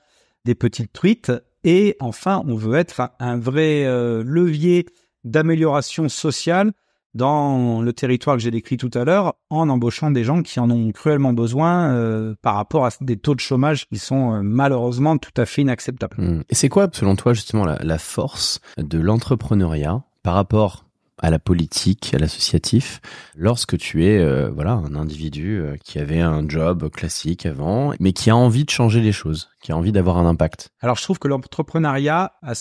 des 0.44 0.56
petites 0.56 0.92
truites. 0.92 1.32
Et 1.62 1.96
enfin, 2.00 2.42
on 2.46 2.56
veut 2.56 2.76
être 2.76 3.12
un 3.20 3.38
vrai 3.38 3.84
euh, 3.86 4.24
levier 4.26 4.86
d'amélioration 5.22 6.08
sociale 6.08 6.72
dans 7.14 7.80
le 7.82 7.92
territoire 7.92 8.36
que 8.36 8.42
j'ai 8.42 8.50
décrit 8.50 8.76
tout 8.76 8.90
à 8.94 9.04
l'heure, 9.04 9.34
en 9.50 9.68
embauchant 9.68 10.10
des 10.10 10.24
gens 10.24 10.42
qui 10.42 10.60
en 10.60 10.70
ont 10.70 10.90
cruellement 10.92 11.32
besoin 11.32 11.90
euh, 11.92 12.34
par 12.42 12.56
rapport 12.56 12.86
à 12.86 12.90
des 13.00 13.16
taux 13.16 13.34
de 13.34 13.40
chômage 13.40 13.88
qui 13.88 13.98
sont 13.98 14.42
malheureusement 14.42 15.16
tout 15.18 15.32
à 15.36 15.46
fait 15.46 15.62
inacceptables. 15.62 16.16
Mmh. 16.18 16.42
Et 16.48 16.54
c'est 16.54 16.68
quoi, 16.68 16.88
selon 16.92 17.16
toi, 17.16 17.32
justement, 17.32 17.64
la, 17.64 17.78
la 17.82 17.98
force 17.98 18.60
de 18.78 18.98
l'entrepreneuriat 18.98 20.02
par 20.22 20.34
rapport 20.34 20.84
à 21.18 21.30
la 21.30 21.38
politique, 21.38 22.12
à 22.12 22.18
l'associatif, 22.18 23.00
lorsque 23.36 23.78
tu 23.78 24.04
es 24.04 24.18
euh, 24.18 24.50
voilà 24.50 24.72
un 24.72 24.94
individu 24.94 25.58
euh, 25.58 25.76
qui 25.82 25.98
avait 25.98 26.20
un 26.20 26.46
job 26.48 26.90
classique 26.90 27.46
avant, 27.46 27.92
mais 28.00 28.12
qui 28.12 28.30
a 28.30 28.36
envie 28.36 28.64
de 28.64 28.70
changer 28.70 29.00
les 29.00 29.12
choses, 29.12 29.48
qui 29.62 29.72
a 29.72 29.76
envie 29.76 29.92
d'avoir 29.92 30.18
un 30.18 30.26
impact? 30.26 30.70
Alors 30.80 30.96
je 30.96 31.02
trouve 31.02 31.18
que 31.18 31.28
l'entrepreneuriat 31.28 32.32
a 32.42 32.54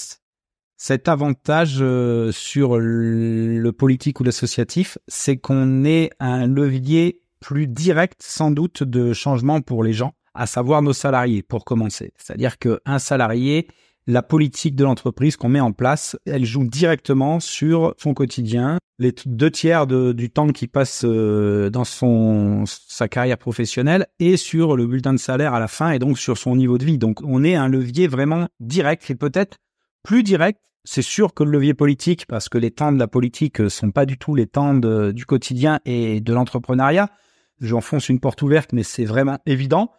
cet 0.86 1.08
avantage 1.08 1.78
euh, 1.80 2.34
sur 2.34 2.78
le 2.78 3.72
politique 3.72 4.20
ou 4.20 4.26
l'associatif, 4.26 4.98
c'est 5.08 5.38
qu'on 5.38 5.86
est 5.86 6.10
un 6.20 6.46
levier 6.46 7.22
plus 7.40 7.68
direct 7.68 8.20
sans 8.22 8.52
doute 8.52 8.84
de 8.84 9.14
changement 9.14 9.62
pour 9.62 9.82
les 9.86 9.94
gens, 9.94 10.12
à 10.34 10.46
savoir 10.46 10.82
nos 10.82 10.92
salariés 10.92 11.42
pour 11.42 11.64
commencer. 11.64 12.12
C'est-à-dire 12.18 12.58
qu'un 12.58 13.00
salarié, 13.00 13.70
la 14.08 14.22
politique 14.22 14.76
de 14.76 14.84
l'entreprise 14.84 15.38
qu'on 15.38 15.48
met 15.48 15.62
en 15.62 15.72
place, 15.72 16.18
elle 16.26 16.44
joue 16.44 16.66
directement 16.66 17.40
sur 17.40 17.96
son 17.98 18.14
quotidien. 18.14 18.78
Les 19.00 19.16
deux 19.26 19.52
tiers 19.52 19.88
du 19.88 20.30
temps 20.32 20.50
qu'il 20.50 20.68
passe 20.68 21.06
euh, 21.06 21.70
dans 21.70 21.86
son 21.86 22.66
sa 22.66 23.08
carrière 23.08 23.38
professionnelle 23.38 24.08
et 24.20 24.36
sur 24.36 24.76
le 24.76 24.86
bulletin 24.86 25.14
de 25.14 25.18
salaire 25.18 25.54
à 25.54 25.62
la 25.62 25.70
fin 25.70 25.92
et 25.92 26.00
donc 26.00 26.20
sur 26.20 26.38
son 26.38 26.58
niveau 26.58 26.78
de 26.78 26.84
vie. 26.84 26.98
Donc 26.98 27.22
on 27.24 27.46
est 27.46 27.56
un 27.56 27.70
levier 27.70 28.08
vraiment 28.08 28.50
direct 28.60 29.10
et 29.10 29.16
peut-être 29.16 29.60
plus 30.04 30.24
direct. 30.24 30.60
C'est 30.86 31.02
sûr 31.02 31.34
que 31.34 31.44
le 31.44 31.52
levier 31.52 31.74
politique, 31.74 32.26
parce 32.28 32.50
que 32.50 32.58
les 32.58 32.72
temps 32.72 32.92
de 32.92 33.00
la 33.00 33.08
politique 33.08 33.62
euh, 33.62 33.70
sont 33.70 33.92
pas 33.92 34.06
du 34.06 34.18
tout 34.18 34.36
les 34.36 34.48
temps 34.48 34.74
du 34.74 35.26
quotidien 35.26 35.80
et 35.86 36.20
de 36.20 36.34
l'entrepreneuriat. 36.34 37.10
J'enfonce 37.62 38.10
une 38.10 38.20
porte 38.20 38.42
ouverte, 38.42 38.74
mais 38.74 38.84
c'est 38.84 39.06
vraiment 39.06 39.40
évident. 39.46 39.92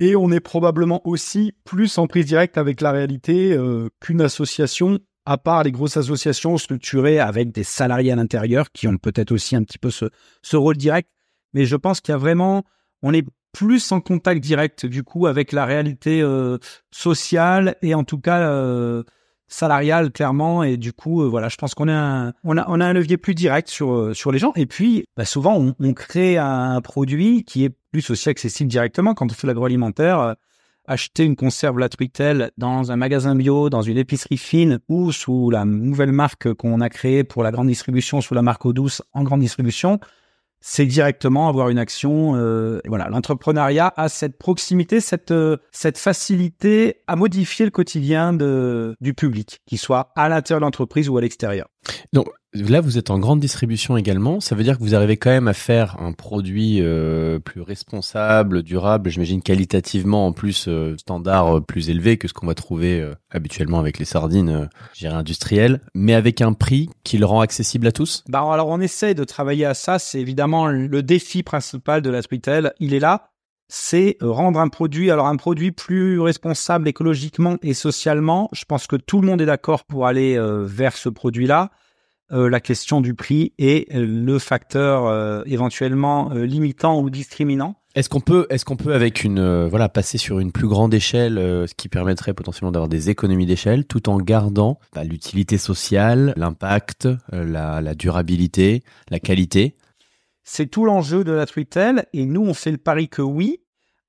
Et 0.00 0.16
on 0.16 0.32
est 0.32 0.40
probablement 0.40 1.06
aussi 1.06 1.52
plus 1.64 1.98
en 1.98 2.06
prise 2.06 2.24
directe 2.24 2.56
avec 2.56 2.80
la 2.80 2.92
réalité 2.92 3.52
euh, 3.52 3.88
qu'une 4.00 4.22
association, 4.22 4.98
à 5.26 5.36
part 5.36 5.64
les 5.64 5.70
grosses 5.70 5.98
associations 5.98 6.56
structurées 6.56 7.20
avec 7.20 7.52
des 7.52 7.62
salariés 7.62 8.12
à 8.12 8.16
l'intérieur 8.16 8.72
qui 8.72 8.88
ont 8.88 8.96
peut-être 8.96 9.32
aussi 9.32 9.54
un 9.54 9.62
petit 9.62 9.78
peu 9.78 9.90
ce, 9.90 10.56
rôle 10.56 10.78
direct. 10.78 11.10
Mais 11.52 11.66
je 11.66 11.76
pense 11.76 12.00
qu'il 12.00 12.12
y 12.12 12.14
a 12.14 12.18
vraiment, 12.18 12.64
on 13.02 13.12
est 13.12 13.26
plus 13.52 13.92
en 13.92 14.00
contact 14.00 14.40
direct 14.40 14.86
du 14.86 15.02
coup 15.04 15.26
avec 15.26 15.52
la 15.52 15.66
réalité 15.66 16.22
euh, 16.22 16.56
sociale 16.90 17.76
et 17.82 17.94
en 17.94 18.02
tout 18.02 18.18
cas 18.18 18.50
salariale 19.52 20.10
clairement 20.10 20.62
et 20.62 20.76
du 20.76 20.92
coup 20.92 21.22
euh, 21.22 21.28
voilà 21.28 21.48
je 21.48 21.56
pense 21.56 21.74
qu'on 21.74 21.88
a 21.88 21.92
un, 21.92 22.32
on 22.42 22.56
a 22.56 22.64
on 22.68 22.80
a 22.80 22.86
un 22.86 22.92
levier 22.92 23.18
plus 23.18 23.34
direct 23.34 23.68
sur 23.68 23.92
euh, 23.92 24.14
sur 24.14 24.32
les 24.32 24.38
gens. 24.38 24.52
Et 24.56 24.66
puis 24.66 25.04
bah, 25.16 25.24
souvent 25.24 25.74
on, 25.78 25.92
crée 25.92 26.38
un 26.38 26.80
produit 26.80 27.44
qui 27.44 27.64
est 27.64 27.74
plus 27.92 28.08
aussi 28.10 28.28
accessible 28.28 28.70
directement. 28.70 29.14
Quand 29.14 29.30
on 29.30 29.34
fait 29.34 29.46
l'agroalimentaire 29.46 30.20
euh, 30.20 30.34
acheter 30.86 31.24
une 31.24 31.36
conserve 31.36 31.78
la 31.78 31.88
truitelle 31.88 32.50
dans 32.56 32.90
un 32.90 32.96
magasin 32.96 33.34
bio 33.34 33.70
dans 33.70 33.82
une 33.82 33.98
épicerie 33.98 34.38
fine 34.38 34.80
ou 34.88 35.12
sous 35.12 35.50
la 35.50 35.64
nouvelle 35.64 36.12
marque 36.12 36.52
qu'on 36.54 36.80
a 36.80 36.88
créée 36.88 37.22
pour 37.22 37.42
la 37.42 37.52
grande 37.52 37.68
distribution 37.68 38.20
sous 38.20 38.34
la 38.34 38.42
marque 38.42 38.64
eau 38.64 38.72
douce 38.72 39.02
en 39.12 39.22
grande 39.22 39.40
distribution 39.40 40.00
c'est 40.62 40.86
directement 40.86 41.48
avoir 41.48 41.68
une 41.68 41.78
action. 41.78 42.36
Euh, 42.36 42.80
voilà, 42.86 43.08
l'entrepreneuriat 43.08 43.92
a 43.96 44.08
cette 44.08 44.38
proximité, 44.38 45.00
cette 45.00 45.32
euh, 45.32 45.58
facilité 45.72 47.02
à 47.06 47.16
modifier 47.16 47.66
le 47.66 47.70
quotidien 47.70 48.32
du 48.32 49.14
public, 49.14 49.60
qu'il 49.66 49.78
soit 49.78 50.12
à 50.16 50.28
l'intérieur 50.28 50.60
de 50.60 50.64
l'entreprise 50.64 51.08
ou 51.08 51.18
à 51.18 51.20
l'extérieur. 51.20 51.66
Donc 52.12 52.28
là, 52.52 52.80
vous 52.80 52.98
êtes 52.98 53.10
en 53.10 53.18
grande 53.18 53.40
distribution 53.40 53.96
également. 53.96 54.40
Ça 54.40 54.54
veut 54.54 54.64
dire 54.64 54.78
que 54.78 54.82
vous 54.82 54.94
arrivez 54.94 55.16
quand 55.16 55.30
même 55.30 55.48
à 55.48 55.54
faire 55.54 55.96
un 56.00 56.12
produit 56.12 56.78
euh, 56.80 57.38
plus 57.38 57.60
responsable, 57.60 58.62
durable, 58.62 59.10
j'imagine 59.10 59.42
qualitativement 59.42 60.26
en 60.26 60.32
plus 60.32 60.66
euh, 60.68 60.96
standard 60.98 61.56
euh, 61.56 61.60
plus 61.60 61.90
élevé 61.90 62.18
que 62.18 62.28
ce 62.28 62.34
qu'on 62.34 62.46
va 62.46 62.54
trouver 62.54 63.10
habituellement 63.30 63.78
avec 63.78 63.98
les 63.98 64.04
sardines, 64.04 64.68
euh, 65.02 65.10
industrielles, 65.10 65.80
mais 65.94 66.14
avec 66.14 66.40
un 66.40 66.52
prix 66.52 66.90
qui 67.04 67.18
le 67.18 67.26
rend 67.26 67.40
accessible 67.40 67.86
à 67.86 67.92
tous? 67.92 68.22
Bah 68.28 68.44
alors 68.50 68.68
on 68.68 68.80
essaie 68.80 69.14
de 69.14 69.24
travailler 69.24 69.64
à 69.64 69.74
ça. 69.74 69.98
C'est 69.98 70.20
évidemment 70.20 70.66
le 70.68 71.02
défi 71.02 71.42
principal 71.42 72.02
de 72.02 72.10
la 72.10 72.22
Spritel. 72.22 72.72
Il 72.78 72.94
est 72.94 73.00
là 73.00 73.31
c'est 73.74 74.18
rendre 74.20 74.60
un 74.60 74.68
produit, 74.68 75.10
alors 75.10 75.26
un 75.26 75.36
produit 75.36 75.72
plus 75.72 76.20
responsable 76.20 76.88
écologiquement 76.88 77.56
et 77.62 77.72
socialement. 77.72 78.50
Je 78.52 78.66
pense 78.66 78.86
que 78.86 78.96
tout 78.96 79.22
le 79.22 79.26
monde 79.26 79.40
est 79.40 79.46
d'accord 79.46 79.84
pour 79.84 80.06
aller 80.06 80.36
euh, 80.36 80.62
vers 80.66 80.94
ce 80.94 81.08
produit-là. 81.08 81.70
Euh, 82.32 82.50
la 82.50 82.60
question 82.60 83.00
du 83.00 83.14
prix 83.14 83.54
est 83.58 83.90
le 83.94 84.38
facteur 84.38 85.06
euh, 85.06 85.42
éventuellement 85.46 86.34
limitant 86.34 87.00
ou 87.00 87.08
discriminant. 87.08 87.76
Est-ce 87.94 88.10
qu'on 88.10 88.20
peut, 88.20 88.46
est-ce 88.50 88.66
qu'on 88.66 88.76
peut 88.76 88.92
avec 88.92 89.24
une, 89.24 89.66
voilà, 89.66 89.88
passer 89.88 90.18
sur 90.18 90.38
une 90.38 90.52
plus 90.52 90.68
grande 90.68 90.92
échelle, 90.92 91.36
ce 91.36 91.74
qui 91.74 91.88
permettrait 91.88 92.34
potentiellement 92.34 92.72
d'avoir 92.72 92.90
des 92.90 93.08
économies 93.08 93.46
d'échelle, 93.46 93.86
tout 93.86 94.10
en 94.10 94.18
gardant 94.18 94.78
bah, 94.94 95.04
l'utilité 95.04 95.56
sociale, 95.56 96.34
l'impact, 96.36 97.08
la 97.32 97.94
durabilité, 97.94 98.82
la 99.10 99.18
qualité? 99.18 99.76
C'est 100.44 100.66
tout 100.66 100.84
l'enjeu 100.84 101.24
de 101.24 101.32
la 101.32 101.46
Twitter 101.46 101.92
et 102.12 102.26
nous 102.26 102.42
on 102.42 102.54
fait 102.54 102.70
le 102.70 102.78
pari 102.78 103.08
que 103.08 103.22
oui, 103.22 103.62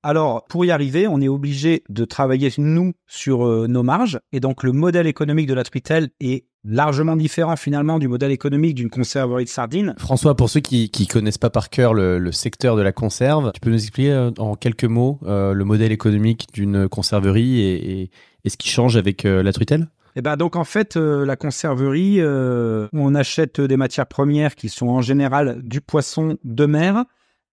alors, 0.06 0.44
pour 0.48 0.66
y 0.66 0.72
arriver, 0.72 1.08
on 1.08 1.22
est 1.22 1.30
obligé 1.30 1.86
de 1.88 2.04
travailler, 2.04 2.52
nous, 2.58 2.92
sur 3.08 3.48
euh, 3.48 3.68
nos 3.68 3.84
marges. 3.84 4.20
Et 4.34 4.42
donc, 4.42 4.64
le 4.64 4.74
modèle 4.74 5.08
économique 5.08 5.48
de 5.48 5.54
la 5.54 5.64
Twitel 5.64 6.10
est 6.20 6.46
largement 6.66 7.16
différent, 7.16 7.56
finalement, 7.56 8.00
du 8.00 8.10
modèle 8.10 8.32
économique 8.32 8.76
d'une 8.76 8.90
conserverie 8.90 9.46
de 9.46 9.50
sardines. 9.50 9.96
François, 9.98 10.36
pour 10.36 10.50
ceux 10.50 10.60
qui 10.60 10.92
ne 11.00 11.06
connaissent 11.06 11.38
pas 11.38 11.50
par 11.50 11.70
cœur 11.70 11.94
le, 11.94 12.32
secteur 12.34 12.76
de 12.76 12.82
la 12.82 12.92
conserve, 12.92 13.54
tu 13.54 13.62
peux 13.62 13.70
nous 13.70 13.82
expliquer 13.82 14.12
euh, 14.12 14.32
en 14.40 14.56
quelques 14.56 14.84
mots 14.84 15.20
euh, 15.24 15.54
le 15.54 15.64
modèle 15.64 15.94
économique 15.94 16.48
d'une 16.54 16.90
conserverie 16.90 17.62
et, 17.62 18.12
ce 18.46 18.58
qui 18.58 18.68
change 18.68 18.98
avec 18.98 19.24
la 19.24 19.54
Twitel 19.54 19.88
eh 20.16 20.22
ben 20.22 20.38
donc 20.38 20.56
en 20.56 20.64
fait 20.64 20.96
la 20.96 21.36
conserverie, 21.36 22.22
on 22.24 23.16
achète 23.16 23.60
des 23.60 23.78
matières 23.78 24.08
premières 24.08 24.56
qui 24.56 24.70
sont 24.70 24.88
en 24.88 25.02
général 25.02 25.62
du 25.64 25.82
poisson 25.82 26.38
de 26.44 26.66
mer, 26.66 27.06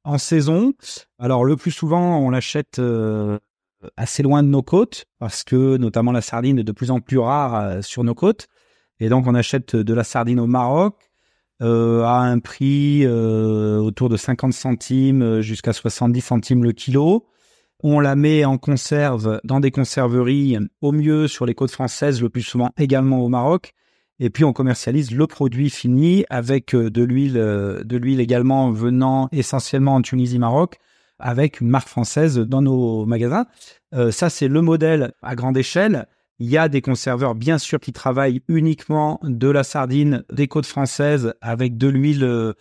en 0.04 0.18
saison. 0.18 0.72
Alors 1.18 1.44
le 1.44 1.56
plus 1.56 1.70
souvent, 1.70 2.18
on 2.18 2.30
l'achète 2.30 2.78
euh, 2.78 3.38
assez 3.96 4.22
loin 4.22 4.42
de 4.42 4.48
nos 4.48 4.62
côtes 4.62 5.06
parce 5.18 5.44
que 5.44 5.76
notamment 5.76 6.12
la 6.12 6.20
sardine 6.20 6.58
est 6.58 6.64
de 6.64 6.72
plus 6.72 6.90
en 6.90 7.00
plus 7.00 7.18
rare 7.18 7.54
euh, 7.54 7.82
sur 7.82 8.04
nos 8.04 8.14
côtes. 8.14 8.48
Et 8.98 9.08
donc 9.08 9.26
on 9.26 9.34
achète 9.34 9.76
de 9.76 9.94
la 9.94 10.04
sardine 10.04 10.40
au 10.40 10.46
Maroc 10.46 11.10
euh, 11.62 12.02
à 12.02 12.18
un 12.18 12.38
prix 12.38 13.06
autour 13.06 14.08
de 14.08 14.16
50 14.16 14.52
centimes 14.52 15.40
jusqu'à 15.40 15.72
70 15.72 16.20
centimes 16.20 16.64
le 16.64 16.72
kilo. 16.72 17.26
On 17.82 17.98
la 17.98 18.14
met 18.14 18.44
en 18.44 18.58
conserve 18.58 19.40
dans 19.42 19.58
des 19.58 19.70
conserveries 19.70 20.58
au 20.82 20.92
mieux 20.92 21.28
sur 21.28 21.46
les 21.46 21.54
côtes 21.54 21.70
françaises, 21.70 22.20
le 22.20 22.28
plus 22.28 22.42
souvent 22.42 22.70
également 22.76 23.20
au 23.20 23.28
Maroc. 23.28 23.72
Et 24.18 24.28
puis 24.28 24.44
on 24.44 24.52
commercialise 24.52 25.12
le 25.12 25.26
produit 25.26 25.70
fini 25.70 26.26
avec 26.28 26.74
euh, 26.74 26.90
de 26.90 27.02
l'huile, 27.02 27.38
euh, 27.38 27.82
de 27.82 27.96
l'huile 27.96 28.20
également 28.20 28.70
venant 28.70 29.30
essentiellement 29.32 29.94
en 29.94 30.02
Tunisie, 30.02 30.38
Maroc, 30.38 30.76
avec 31.18 31.62
une 31.62 31.68
marque 31.68 31.88
française 31.88 32.38
dans 32.38 32.60
nos 32.60 33.06
magasins. 33.06 33.46
Euh, 33.94 34.10
ça 34.10 34.28
c'est 34.28 34.48
le 34.48 34.60
modèle 34.60 35.14
à 35.22 35.34
grande 35.34 35.56
échelle. 35.56 36.06
Il 36.38 36.50
y 36.50 36.58
a 36.58 36.68
des 36.68 36.82
conserveurs 36.82 37.34
bien 37.34 37.56
sûr 37.56 37.80
qui 37.80 37.94
travaillent 37.94 38.42
uniquement 38.48 39.20
de 39.22 39.48
la 39.48 39.62
sardine 39.62 40.22
des 40.30 40.48
côtes 40.48 40.66
françaises 40.66 41.32
avec 41.40 41.78
de 41.78 41.88
l'huile 41.88 42.54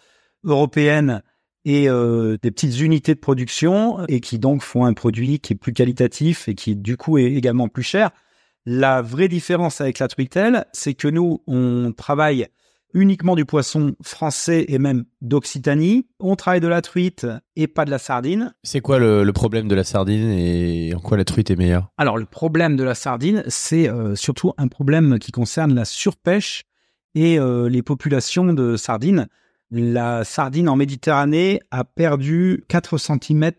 européenne 0.45 1.23
et 1.65 1.87
des 1.87 2.51
petites 2.51 2.79
unités 2.79 3.13
de 3.13 3.19
production 3.19 4.05
et 4.07 4.21
qui 4.21 4.39
donc 4.39 4.63
font 4.63 4.85
un 4.85 4.93
produit 4.93 5.39
qui 5.39 5.53
est 5.53 5.55
plus 5.55 5.73
qualitatif 5.73 6.47
et 6.47 6.55
qui 6.55 6.75
du 6.75 6.97
coup 6.97 7.17
est 7.17 7.33
également 7.33 7.67
plus 7.67 7.83
cher. 7.83 8.11
La 8.65 9.01
vraie 9.01 9.27
différence 9.27 9.81
avec 9.81 9.99
la 9.99 10.07
truitelle, 10.07 10.65
c'est 10.73 10.93
que 10.93 11.07
nous, 11.07 11.41
on 11.47 11.91
travaille 11.91 12.47
uniquement 12.93 13.35
du 13.35 13.45
poisson 13.45 13.95
français 14.01 14.65
et 14.67 14.79
même 14.79 15.05
d'Occitanie. 15.21 16.07
On 16.19 16.35
travaille 16.35 16.59
de 16.59 16.67
la 16.67 16.81
truite 16.81 17.27
et 17.55 17.67
pas 17.67 17.85
de 17.85 17.91
la 17.91 17.99
sardine. 17.99 18.53
C'est 18.63 18.81
quoi 18.81 18.99
le, 18.99 19.31
problème 19.31 19.67
de 19.67 19.75
la 19.75 19.83
sardine 19.83 20.29
et 20.29 20.93
en 20.95 20.99
quoi 20.99 21.17
la 21.17 21.25
truite 21.25 21.51
est 21.51 21.55
meilleure? 21.55 21.89
Alors 21.97 22.17
le 22.17 22.25
problème 22.25 22.75
de 22.75 22.83
la 22.83 22.95
sardine, 22.95 23.43
c'est 23.47 23.89
euh, 23.89 24.15
surtout 24.15 24.53
un 24.57 24.67
problème 24.67 25.19
qui 25.19 25.31
concerne 25.31 25.73
la 25.73 25.85
surpêche 25.85 26.63
et 27.15 27.39
euh, 27.39 27.69
les 27.69 27.81
populations 27.81 28.53
de 28.53 28.75
sardines. 28.75 29.27
La 29.71 30.23
sardine 30.23 30.67
en 30.67 30.75
Méditerranée 30.75 31.59
a 31.69 31.83
perdu 31.83 32.65
4 32.69 32.97
cm 32.97 33.51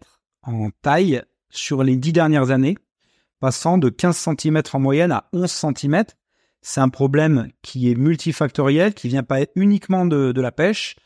en 0.43 0.71
taille 0.83 1.23
sur 1.51 1.85
les 1.85 1.97
10 1.97 2.13
dernières 2.13 2.51
années 2.51 2.77
passant 3.41 3.79
de 3.79 3.89
15 3.89 4.17
cm 4.17 4.63
en 4.73 4.79
moyenne 4.79 5.13
à 5.13 5.29
11 5.33 5.51
cm. 5.51 6.05
C'est 6.63 6.81
un 6.81 6.91
problème 6.91 7.49
qui 7.63 7.91
est 7.91 7.95
multifactoriel, 7.95 8.93
qui 8.93 9.09
vient 9.09 9.23
pas 9.23 9.41
uniquement 9.57 10.05
de, 10.05 10.39
la 10.41 10.53
pêche. 10.53 10.97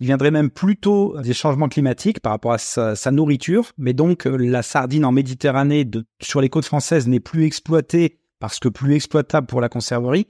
Il 0.00 0.06
viendrait 0.06 0.30
même 0.30 0.50
plutôt 0.50 1.20
des 1.20 1.34
changements 1.34 1.68
climatiques 1.68 2.20
par 2.20 2.32
rapport 2.32 2.52
à 2.52 2.58
sa, 2.58 3.10
nourriture. 3.10 3.72
Mais 3.76 3.92
donc, 3.92 4.24
la 4.24 4.62
sardine 4.62 5.04
en 5.04 5.12
Méditerranée 5.12 5.88
sur 6.20 6.40
les 6.40 6.48
côtes 6.48 6.64
françaises 6.64 7.06
n'est 7.06 7.20
plus 7.20 7.44
exploitée 7.44 8.18
parce 8.40 8.58
que 8.58 8.68
plus 8.68 8.94
exploitable 8.94 9.46
pour 9.46 9.60
la 9.60 9.68
conserverie. 9.68 10.26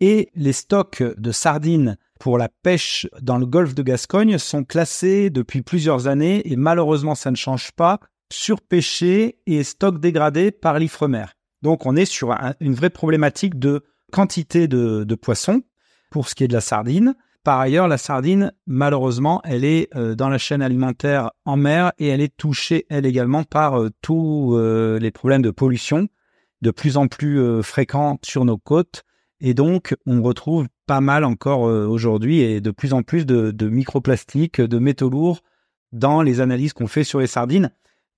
Et 0.00 0.28
les 0.34 0.52
stocks 0.52 1.02
de 1.02 1.32
sardines 1.32 1.96
pour 2.18 2.38
la 2.38 2.48
pêche 2.48 3.06
dans 3.20 3.38
le 3.38 3.46
golfe 3.46 3.74
de 3.74 3.82
Gascogne 3.82 4.38
sont 4.38 4.64
classés 4.64 5.30
depuis 5.30 5.62
plusieurs 5.62 6.06
années 6.06 6.50
et 6.50 6.56
malheureusement 6.56 7.14
ça 7.14 7.30
ne 7.30 7.36
change 7.36 7.72
pas 7.72 8.00
surpêché 8.32 9.38
et 9.46 9.62
stock 9.62 10.00
dégradé 10.00 10.50
par 10.50 10.78
l'Ifremer. 10.78 11.26
Donc 11.62 11.86
on 11.86 11.96
est 11.96 12.04
sur 12.04 12.36
une 12.60 12.74
vraie 12.74 12.90
problématique 12.90 13.58
de 13.58 13.84
quantité 14.12 14.68
de, 14.68 15.14
poissons 15.14 15.62
pour 16.10 16.28
ce 16.28 16.34
qui 16.34 16.44
est 16.44 16.48
de 16.48 16.52
la 16.52 16.60
sardine. 16.60 17.14
Par 17.44 17.60
ailleurs, 17.60 17.86
la 17.86 17.98
sardine, 17.98 18.52
malheureusement, 18.66 19.40
elle 19.44 19.64
est 19.64 19.88
euh, 19.94 20.16
dans 20.16 20.28
la 20.28 20.38
chaîne 20.38 20.62
alimentaire 20.62 21.30
en 21.44 21.56
mer 21.56 21.92
et 21.98 22.08
elle 22.08 22.20
est 22.20 22.36
touchée, 22.36 22.86
elle 22.90 23.06
également, 23.06 23.44
par 23.44 23.80
euh, 23.80 23.90
tous 24.02 24.56
euh, 24.56 24.98
les 24.98 25.12
problèmes 25.12 25.42
de 25.42 25.52
pollution 25.52 26.08
de 26.62 26.70
plus 26.72 26.96
en 26.96 27.06
plus 27.06 27.62
fréquents 27.62 28.18
sur 28.24 28.44
nos 28.44 28.56
côtes 28.56 29.04
Et 29.40 29.54
donc, 29.54 29.94
on 30.06 30.22
retrouve 30.22 30.66
pas 30.86 31.00
mal 31.00 31.24
encore 31.24 31.68
euh, 31.68 31.86
aujourd'hui 31.86 32.40
et 32.40 32.60
de 32.60 32.70
plus 32.70 32.92
en 32.92 33.02
plus 33.02 33.26
de, 33.26 33.68
microplastiques, 33.68 34.60
de 34.60 34.78
métaux 34.78 35.10
lourds 35.10 35.42
dans 35.92 36.22
les 36.22 36.40
analyses 36.40 36.72
qu'on 36.72 36.86
fait 36.86 37.04
sur 37.04 37.20
les 37.20 37.26
sardines. 37.26 37.70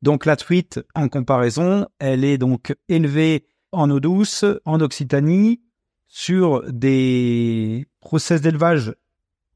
Donc 0.03 0.27
la 0.27 0.37
truite, 0.37 0.81
en 0.95 1.09
comparaison, 1.09 1.87
elle 1.99 2.25
est 2.25 2.39
donc 2.39 2.75
élevée 2.89 3.47
en 3.73 3.91
eau 3.91 4.01
douce, 4.01 4.45
en 4.65 4.81
Occitanie, 4.81 5.61
sur 6.07 6.63
des 6.73 7.87
process 8.01 8.41
d'élevage 8.41 8.95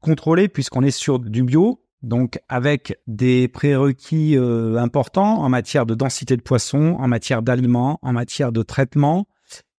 contrôlés 0.01 0.49
puisqu'on 0.49 0.83
est 0.83 0.91
sur 0.91 1.17
du 1.17 1.43
bio, 1.43 1.81
donc 2.03 2.39
avec 2.49 2.99
des 3.07 3.47
prérequis 3.47 4.37
euh, 4.37 4.77
importants 4.77 5.41
en 5.41 5.49
matière 5.49 5.85
de 5.85 5.95
densité 5.95 6.35
de 6.35 6.41
poisson, 6.41 6.97
en 6.99 7.07
matière 7.07 7.41
d'aliments, 7.41 7.99
en 8.01 8.11
matière 8.11 8.51
de 8.51 8.61
traitement 8.61 9.25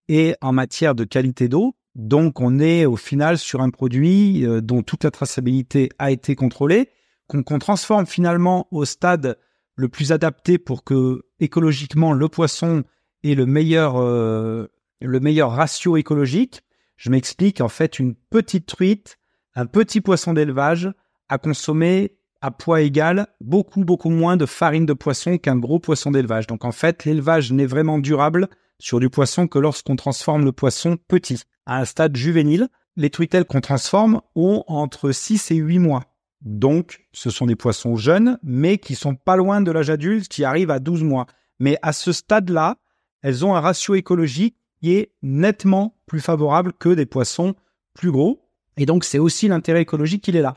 et 0.08 0.34
en 0.40 0.52
matière 0.52 0.94
de 0.94 1.04
qualité 1.04 1.48
d'eau. 1.48 1.74
Donc 1.94 2.40
on 2.40 2.58
est 2.58 2.86
au 2.86 2.96
final 2.96 3.38
sur 3.38 3.60
un 3.60 3.70
produit 3.70 4.44
euh, 4.44 4.60
dont 4.60 4.82
toute 4.82 5.04
la 5.04 5.10
traçabilité 5.10 5.90
a 5.98 6.10
été 6.10 6.34
contrôlée, 6.34 6.90
qu'on 7.28 7.58
transforme 7.58 8.06
finalement 8.06 8.66
au 8.70 8.84
stade 8.84 9.38
le 9.76 9.88
plus 9.88 10.12
adapté 10.12 10.58
pour 10.58 10.84
que 10.84 11.22
écologiquement 11.40 12.12
le 12.12 12.28
poisson 12.28 12.84
ait 13.22 13.34
le 13.34 13.46
meilleur, 13.46 13.96
euh, 13.96 14.66
le 15.00 15.20
meilleur 15.20 15.52
ratio 15.52 15.96
écologique. 15.96 16.62
Je 16.96 17.10
m'explique, 17.10 17.60
en 17.60 17.68
fait, 17.68 17.98
une 17.98 18.14
petite 18.14 18.66
truite, 18.66 19.18
un 19.54 19.66
petit 19.66 20.00
poisson 20.00 20.32
d'élevage 20.32 20.92
à 21.28 21.38
consommer 21.38 22.16
à 22.44 22.50
poids 22.50 22.82
égal 22.82 23.26
beaucoup, 23.40 23.86
beaucoup 23.86 24.10
moins 24.10 24.36
de 24.36 24.44
farine 24.44 24.84
de 24.84 24.92
poisson 24.92 25.38
qu'un 25.38 25.56
gros 25.56 25.78
poisson 25.78 26.10
d'élevage. 26.10 26.46
Donc 26.46 26.66
en 26.66 26.72
fait, 26.72 27.06
l'élevage 27.06 27.50
n'est 27.52 27.64
vraiment 27.64 27.98
durable 27.98 28.48
sur 28.78 29.00
du 29.00 29.08
poisson 29.08 29.48
que 29.48 29.58
lorsqu'on 29.58 29.96
transforme 29.96 30.44
le 30.44 30.52
poisson 30.52 30.98
petit. 31.08 31.40
À 31.64 31.80
un 31.80 31.86
stade 31.86 32.14
juvénile, 32.14 32.68
les 32.96 33.08
truitelles 33.08 33.46
qu'on 33.46 33.62
transforme 33.62 34.20
ont 34.34 34.62
entre 34.66 35.10
6 35.10 35.52
et 35.52 35.56
8 35.56 35.78
mois. 35.78 36.04
Donc, 36.42 37.06
ce 37.14 37.30
sont 37.30 37.46
des 37.46 37.56
poissons 37.56 37.96
jeunes, 37.96 38.38
mais 38.42 38.76
qui 38.76 38.94
sont 38.94 39.14
pas 39.14 39.36
loin 39.36 39.62
de 39.62 39.72
l'âge 39.72 39.88
adulte, 39.88 40.28
qui 40.28 40.44
arrivent 40.44 40.70
à 40.70 40.80
12 40.80 41.02
mois. 41.02 41.24
Mais 41.60 41.78
à 41.80 41.94
ce 41.94 42.12
stade-là, 42.12 42.76
elles 43.22 43.46
ont 43.46 43.54
un 43.54 43.60
ratio 43.60 43.94
écologique 43.94 44.58
qui 44.82 44.92
est 44.92 45.12
nettement 45.22 45.96
plus 46.04 46.20
favorable 46.20 46.74
que 46.74 46.90
des 46.90 47.06
poissons 47.06 47.54
plus 47.94 48.10
gros. 48.10 48.42
Et 48.76 48.84
donc, 48.84 49.04
c'est 49.04 49.18
aussi 49.18 49.48
l'intérêt 49.48 49.80
écologique 49.80 50.22
qu'il 50.22 50.36
est 50.36 50.42
là. 50.42 50.56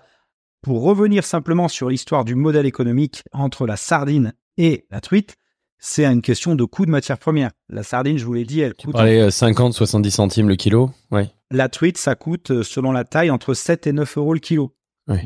Pour 0.68 0.84
revenir 0.84 1.24
simplement 1.24 1.70
sur 1.70 1.90
l'histoire 1.90 2.26
du 2.26 2.36
modèle 2.36 2.66
économique 2.66 3.24
entre 3.32 3.66
la 3.66 3.78
sardine 3.78 4.34
et 4.58 4.86
la 4.92 5.00
truite, 5.00 5.38
c'est 5.80 6.04
une 6.04 6.22
question 6.22 6.56
de 6.56 6.66
coût 6.66 6.86
de 6.86 6.92
matière 6.92 7.18
première. 7.18 7.52
La 7.70 7.84
sardine, 7.84 8.18
je 8.18 8.26
vous 8.26 8.34
l'ai 8.34 8.44
dit, 8.44 8.60
elle 8.60 8.74
coûte... 8.74 8.94
Allez, 8.98 9.32
50, 9.32 9.72
70 9.72 10.12
centimes 10.12 10.50
le 10.50 10.58
kilo, 10.58 10.92
ouais. 11.10 11.30
La 11.52 11.70
truite, 11.70 11.98
ça 11.98 12.16
coûte, 12.16 12.52
euh, 12.52 12.64
selon 12.64 12.92
la 12.92 13.06
taille, 13.06 13.32
entre 13.32 13.54
7 13.54 13.88
et 13.88 13.94
9 13.94 14.18
euros 14.18 14.34
le 14.34 14.42
kilo. 14.42 14.74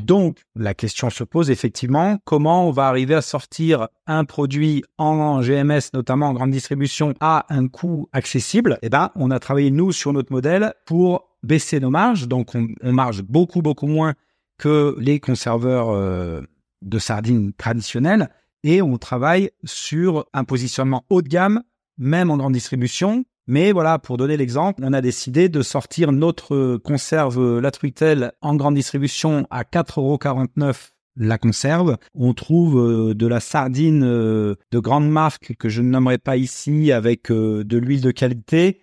Donc, 0.04 0.38
la 0.54 0.74
question 0.74 1.10
se 1.10 1.24
pose 1.24 1.50
effectivement, 1.50 2.18
comment 2.24 2.68
on 2.68 2.70
va 2.70 2.86
arriver 2.86 3.16
à 3.16 3.20
sortir 3.20 3.88
un 4.06 4.24
produit 4.24 4.84
en 4.96 5.40
GMS, 5.40 5.90
notamment 5.92 6.26
en 6.26 6.34
grande 6.34 6.52
distribution, 6.52 7.14
à 7.18 7.46
un 7.48 7.66
coût 7.66 8.08
accessible? 8.12 8.78
Eh 8.82 8.90
ben, 8.90 9.10
on 9.16 9.32
a 9.32 9.40
travaillé, 9.40 9.72
nous, 9.72 9.90
sur 9.90 10.12
notre 10.12 10.30
modèle 10.30 10.72
pour 10.86 11.30
baisser 11.42 11.80
nos 11.80 11.90
marges. 11.90 12.28
Donc, 12.28 12.54
on, 12.54 12.92
marge 12.92 13.22
beaucoup, 13.22 13.60
beaucoup 13.60 13.88
moins 13.88 14.14
que 14.58 14.96
les 14.98 15.20
conserveurs 15.20 15.90
euh, 15.90 16.42
de 16.82 16.98
sardines 16.98 17.52
traditionnels. 17.52 18.30
Et 18.64 18.80
on 18.80 18.96
travaille 18.96 19.50
sur 19.64 20.26
un 20.32 20.44
positionnement 20.44 21.04
haut 21.10 21.22
de 21.22 21.28
gamme, 21.28 21.62
même 21.98 22.30
en 22.30 22.36
grande 22.36 22.52
distribution, 22.52 23.24
mais 23.48 23.72
voilà, 23.72 23.98
pour 23.98 24.16
donner 24.16 24.36
l'exemple, 24.36 24.82
on 24.84 24.92
a 24.92 25.00
décidé 25.00 25.48
de 25.48 25.62
sortir 25.62 26.12
notre 26.12 26.76
conserve 26.76 27.58
La 27.58 27.72
Truitelle 27.72 28.32
en 28.40 28.54
grande 28.54 28.76
distribution 28.76 29.46
à 29.50 29.64
4,49€ 29.64 30.92
la 31.16 31.38
conserve. 31.38 31.98
On 32.14 32.34
trouve 32.34 32.78
euh, 32.78 33.14
de 33.14 33.26
la 33.26 33.40
sardine 33.40 34.04
euh, 34.04 34.54
de 34.70 34.78
grande 34.78 35.10
marque 35.10 35.54
que 35.58 35.68
je 35.68 35.82
ne 35.82 35.88
nommerai 35.88 36.18
pas 36.18 36.36
ici 36.36 36.92
avec 36.92 37.30
euh, 37.30 37.64
de 37.64 37.76
l'huile 37.76 38.00
de 38.00 38.10
qualité 38.10 38.80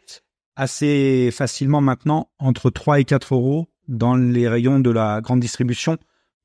assez 0.56 1.30
facilement 1.32 1.82
maintenant 1.82 2.30
entre 2.38 2.70
3 2.70 3.00
et 3.00 3.06
4 3.06 3.34
euros 3.34 3.70
dans 3.90 4.16
les 4.16 4.48
rayons 4.48 4.80
de 4.80 4.90
la 4.90 5.20
grande 5.20 5.42
distribution. 5.42 5.98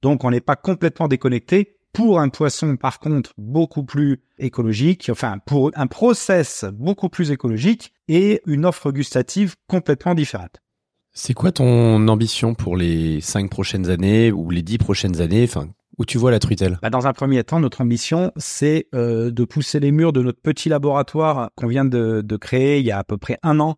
Donc 0.02 0.24
on 0.24 0.30
n'est 0.30 0.40
pas 0.40 0.57
complètement 0.57 1.07
déconnecté 1.07 1.76
pour 1.92 2.18
un 2.18 2.28
poisson, 2.28 2.76
par 2.76 2.98
contre, 2.98 3.33
beaucoup 3.38 3.85
plus 3.85 4.20
écologique, 4.38 5.09
enfin, 5.12 5.38
pour 5.46 5.70
un 5.76 5.87
process 5.87 6.64
beaucoup 6.72 7.09
plus 7.09 7.30
écologique 7.30 7.92
et 8.09 8.42
une 8.46 8.66
offre 8.66 8.90
gustative 8.90 9.54
complètement 9.68 10.14
différente. 10.14 10.61
C'est 11.12 11.35
quoi 11.35 11.52
ton 11.52 12.09
ambition 12.09 12.54
pour 12.54 12.76
les 12.76 13.20
cinq 13.20 13.48
prochaines 13.48 13.88
années 13.88 14.33
ou 14.33 14.50
les 14.50 14.62
dix 14.62 14.78
prochaines 14.78 15.20
années? 15.20 15.44
Enfin, 15.44 15.68
où 15.96 16.04
tu 16.04 16.18
vois 16.18 16.33
la 16.33 16.40
truitelle? 16.40 16.80
Bah 16.83 16.90
Dans 16.90 17.07
un 17.07 17.12
premier 17.12 17.44
temps, 17.44 17.61
notre 17.61 17.80
ambition, 17.80 18.33
c'est 18.37 18.88
euh, 18.96 19.30
de 19.30 19.44
pousser 19.44 19.78
les 19.78 19.92
murs 19.92 20.12
de 20.12 20.22
notre 20.22 20.40
petit 20.40 20.68
laboratoire 20.68 21.50
qu'on 21.54 21.68
vient 21.68 21.85
de, 21.85 22.20
de, 22.24 22.37
créer 22.37 22.80
il 22.80 22.87
y 22.87 22.90
a 22.90 22.98
à 22.98 23.04
peu 23.04 23.16
près 23.16 23.38
un 23.44 23.61
an 23.61 23.76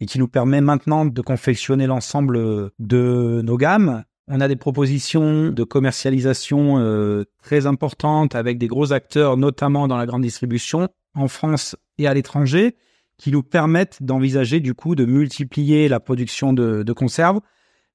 et 0.00 0.06
qui 0.06 0.18
nous 0.18 0.28
permet 0.28 0.60
maintenant 0.60 1.04
de 1.04 1.20
confectionner 1.20 1.86
l'ensemble 1.86 2.70
de 2.78 3.40
nos 3.42 3.56
gammes 3.56 4.04
on 4.28 4.40
a 4.40 4.48
des 4.48 4.56
propositions 4.56 5.50
de 5.50 5.64
commercialisation 5.64 6.78
euh, 6.78 7.24
très 7.42 7.66
importantes 7.66 8.34
avec 8.34 8.58
des 8.58 8.66
gros 8.66 8.92
acteurs, 8.92 9.36
notamment 9.36 9.86
dans 9.86 9.96
la 9.96 10.06
grande 10.06 10.22
distribution, 10.22 10.88
en 11.14 11.28
France 11.28 11.76
et 11.98 12.06
à 12.06 12.14
l'étranger, 12.14 12.76
qui 13.18 13.30
nous 13.30 13.42
permettent 13.42 14.02
d'envisager 14.02 14.60
du 14.60 14.74
coup 14.74 14.94
de 14.94 15.04
multiplier 15.04 15.88
la 15.88 16.00
production 16.00 16.52
de, 16.52 16.82
de, 16.82 16.92
conserves. 16.92 17.40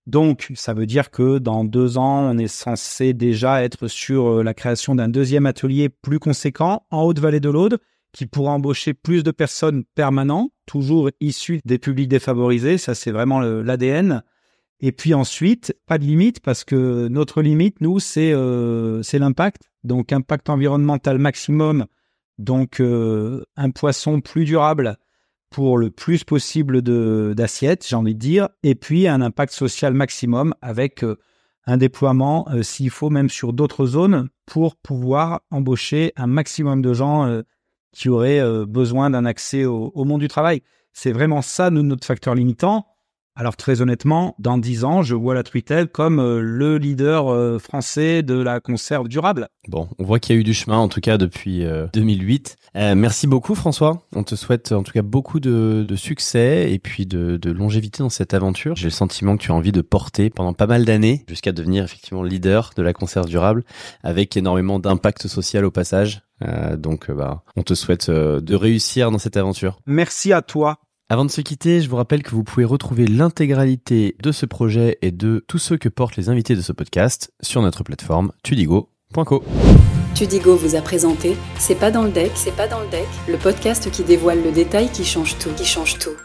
Donc, 0.08 0.52
ça 0.56 0.74
veut 0.74 0.86
dire 0.86 1.12
que 1.12 1.38
dans 1.38 1.64
deux 1.64 1.98
ans, 1.98 2.32
on 2.32 2.38
est 2.38 2.48
censé 2.48 3.14
déjà 3.14 3.64
être 3.64 3.88
sur 3.88 4.28
euh, 4.28 4.44
la 4.44 4.54
création 4.54 4.96
d'un 4.96 5.10
deuxième 5.10 5.46
atelier 5.46 5.90
plus 5.90 6.20
conséquent 6.20 6.86
en 6.92 7.04
Haute-Vallée 7.04 7.42
de 7.42 7.50
l'Aude, 7.50 7.78
qui 8.14 8.26
pourra 8.26 8.52
embaucher 8.52 8.94
plus 8.94 9.24
de 9.24 9.32
personnes 9.32 9.84
permanentes, 9.96 10.52
toujours 10.66 11.10
issues 11.20 11.62
des 11.66 11.78
publics 11.78 12.10
défavorisés. 12.10 12.78
Ça, 12.78 12.96
c'est 12.96 13.12
vraiment 13.12 13.40
l'ADN. 13.40 14.24
Et 14.82 14.92
puis 14.92 15.14
ensuite, 15.14 15.76
pas 15.86 15.98
de 15.98 16.04
limite 16.04 16.40
parce 16.40 16.64
que 16.64 17.08
notre 17.08 17.42
limite, 17.42 17.82
nous, 17.82 18.00
c'est 18.00 18.32
euh, 18.34 19.02
l'impact. 19.14 19.64
Donc 19.84 20.12
impact 20.12 20.50
environnemental 20.50 21.18
maximum. 21.20 21.86
Donc 22.38 22.80
euh, 22.80 23.44
un 23.56 23.70
poisson 23.70 24.22
plus 24.22 24.46
durable 24.46 24.98
pour 25.52 25.78
le 25.78 25.92
plus 25.92 26.24
possible 26.24 26.82
d'assiettes, 26.82 27.86
j'ai 27.88 27.96
envie 27.96 28.16
de 28.16 28.20
dire. 28.20 28.50
Et 28.64 28.74
puis 28.74 29.08
un 29.08 29.22
impact 29.22 29.54
social 29.54 29.94
maximum 29.94 30.56
avec 30.62 31.04
euh, 31.04 31.18
un 31.68 31.78
déploiement, 31.78 32.48
s'il 32.64 32.90
faut, 32.90 33.12
même 33.12 33.30
sur 33.30 33.54
d'autres 33.54 33.86
zones 33.86 34.30
pour 34.48 34.76
pouvoir 34.76 35.42
embaucher 35.52 36.12
un 36.16 36.26
maximum 36.26 36.82
de 36.82 36.92
gens 36.92 37.44
qui 37.92 38.10
auraient 38.10 38.66
besoin 38.66 39.10
d'un 39.10 39.26
accès 39.26 39.66
au, 39.66 39.92
au 39.94 40.06
monde 40.06 40.22
du 40.22 40.28
travail. 40.28 40.62
C'est 40.94 41.12
vraiment 41.12 41.42
ça, 41.42 41.70
notre 41.70 42.06
facteur 42.06 42.36
limitant. 42.36 42.86
Alors 43.34 43.56
très 43.56 43.82
honnêtement, 43.82 44.36
dans 44.40 44.58
dix 44.58 44.84
ans, 44.84 45.04
je 45.04 45.16
vois 45.16 45.34
la 45.34 45.44
Twitter 45.44 45.86
comme 45.92 46.20
euh, 46.20 46.42
le 46.42 46.78
leader 46.78 47.32
euh, 47.32 47.60
français 47.60 48.24
de 48.24 48.34
la 48.34 48.60
conserve 48.60 49.08
durable. 49.08 49.48
Bon, 49.70 49.88
on 50.00 50.04
voit 50.04 50.20
qu'il 50.20 50.36
y 50.36 50.38
a 50.38 50.42
eu 50.42 50.44
du 50.44 50.54
chemin 50.54 50.78
en 50.78 50.90
tout 50.90 51.00
cas 51.00 51.18
depuis 51.18 51.64
2008. 51.94 52.58
Euh, 52.76 52.96
merci 52.96 53.28
beaucoup 53.28 53.56
François. 53.56 54.02
On 54.14 54.24
te 54.24 54.36
souhaite 54.36 54.74
en 54.74 54.84
tout 54.84 54.92
cas 54.92 55.02
beaucoup 55.02 55.40
de, 55.40 55.86
succès 55.96 56.72
et 56.74 56.80
puis 56.80 57.06
de, 57.06 57.38
de, 57.38 57.52
longévité 57.52 58.04
dans 58.04 58.10
cette 58.10 58.34
aventure. 58.34 58.76
J'ai 58.76 58.88
le 58.88 58.92
sentiment 58.92 59.38
que 59.38 59.44
tu 59.44 59.52
as 59.52 59.56
envie 59.56 59.72
de 59.72 59.82
porter 59.82 60.30
pendant 60.30 60.54
pas 60.54 60.68
mal 60.68 60.84
d'années 60.84 61.24
jusqu'à 61.30 61.54
devenir 61.54 61.86
effectivement 61.86 62.24
leader 62.24 62.72
de 62.76 62.82
la 62.82 62.92
conserve 62.92 63.28
durable 63.28 63.64
avec 64.04 64.36
énormément 64.36 64.80
d'impact 64.80 65.28
social 65.28 65.64
au 65.64 65.72
passage. 65.72 66.22
donc 66.78 67.10
bah, 67.10 67.44
on 67.56 67.64
te 67.64 67.76
souhaite 67.76 68.10
de 68.10 68.56
réussir 68.56 69.10
dans 69.10 69.20
cette 69.20 69.38
aventure. 69.38 69.80
Merci 69.86 70.34
à 70.34 70.42
toi 70.42 70.80
avant 71.12 71.26
de 71.26 71.30
se 71.30 71.42
quitter, 71.42 71.82
je 71.82 71.90
vous 71.90 71.98
rappelle 71.98 72.24
que 72.24 72.30
vous 72.30 72.46
pouvez 72.46 72.64
retrouver 72.64 73.06
l'intégralité 73.06 74.16
de 74.24 74.32
ce 74.32 74.46
projet 74.46 74.98
et 75.02 75.12
de 75.12 75.44
tous 75.46 75.58
ceux 75.58 75.76
que 75.76 75.90
portent 75.90 76.16
les 76.16 76.30
invités 76.30 76.56
de 76.56 76.62
ce 76.62 76.72
podcast 76.72 77.34
sur 77.42 77.62
notre 77.62 77.84
plateforme 77.84 78.32
tudigo.co. 78.44 79.44
Tudigo 80.16 80.56
vous 80.56 80.76
a 80.76 80.82
présenté 80.82 81.36
C'est 81.58 81.76
pas 81.76 81.92
dans 81.92 82.04
le 82.04 82.12
deck, 82.12 82.32
c'est 82.36 82.56
pas 82.56 82.70
dans 82.70 82.80
le 82.80 82.88
deck, 82.88 83.10
le 83.28 83.36
podcast 83.36 83.92
qui 83.92 84.06
dévoile 84.06 84.42
le 84.42 84.54
détail 84.54 84.90
qui 84.90 85.04
change 85.04 85.38
tout, 85.38 85.50
qui 85.58 85.66
change 85.66 86.00
tout. 86.00 86.16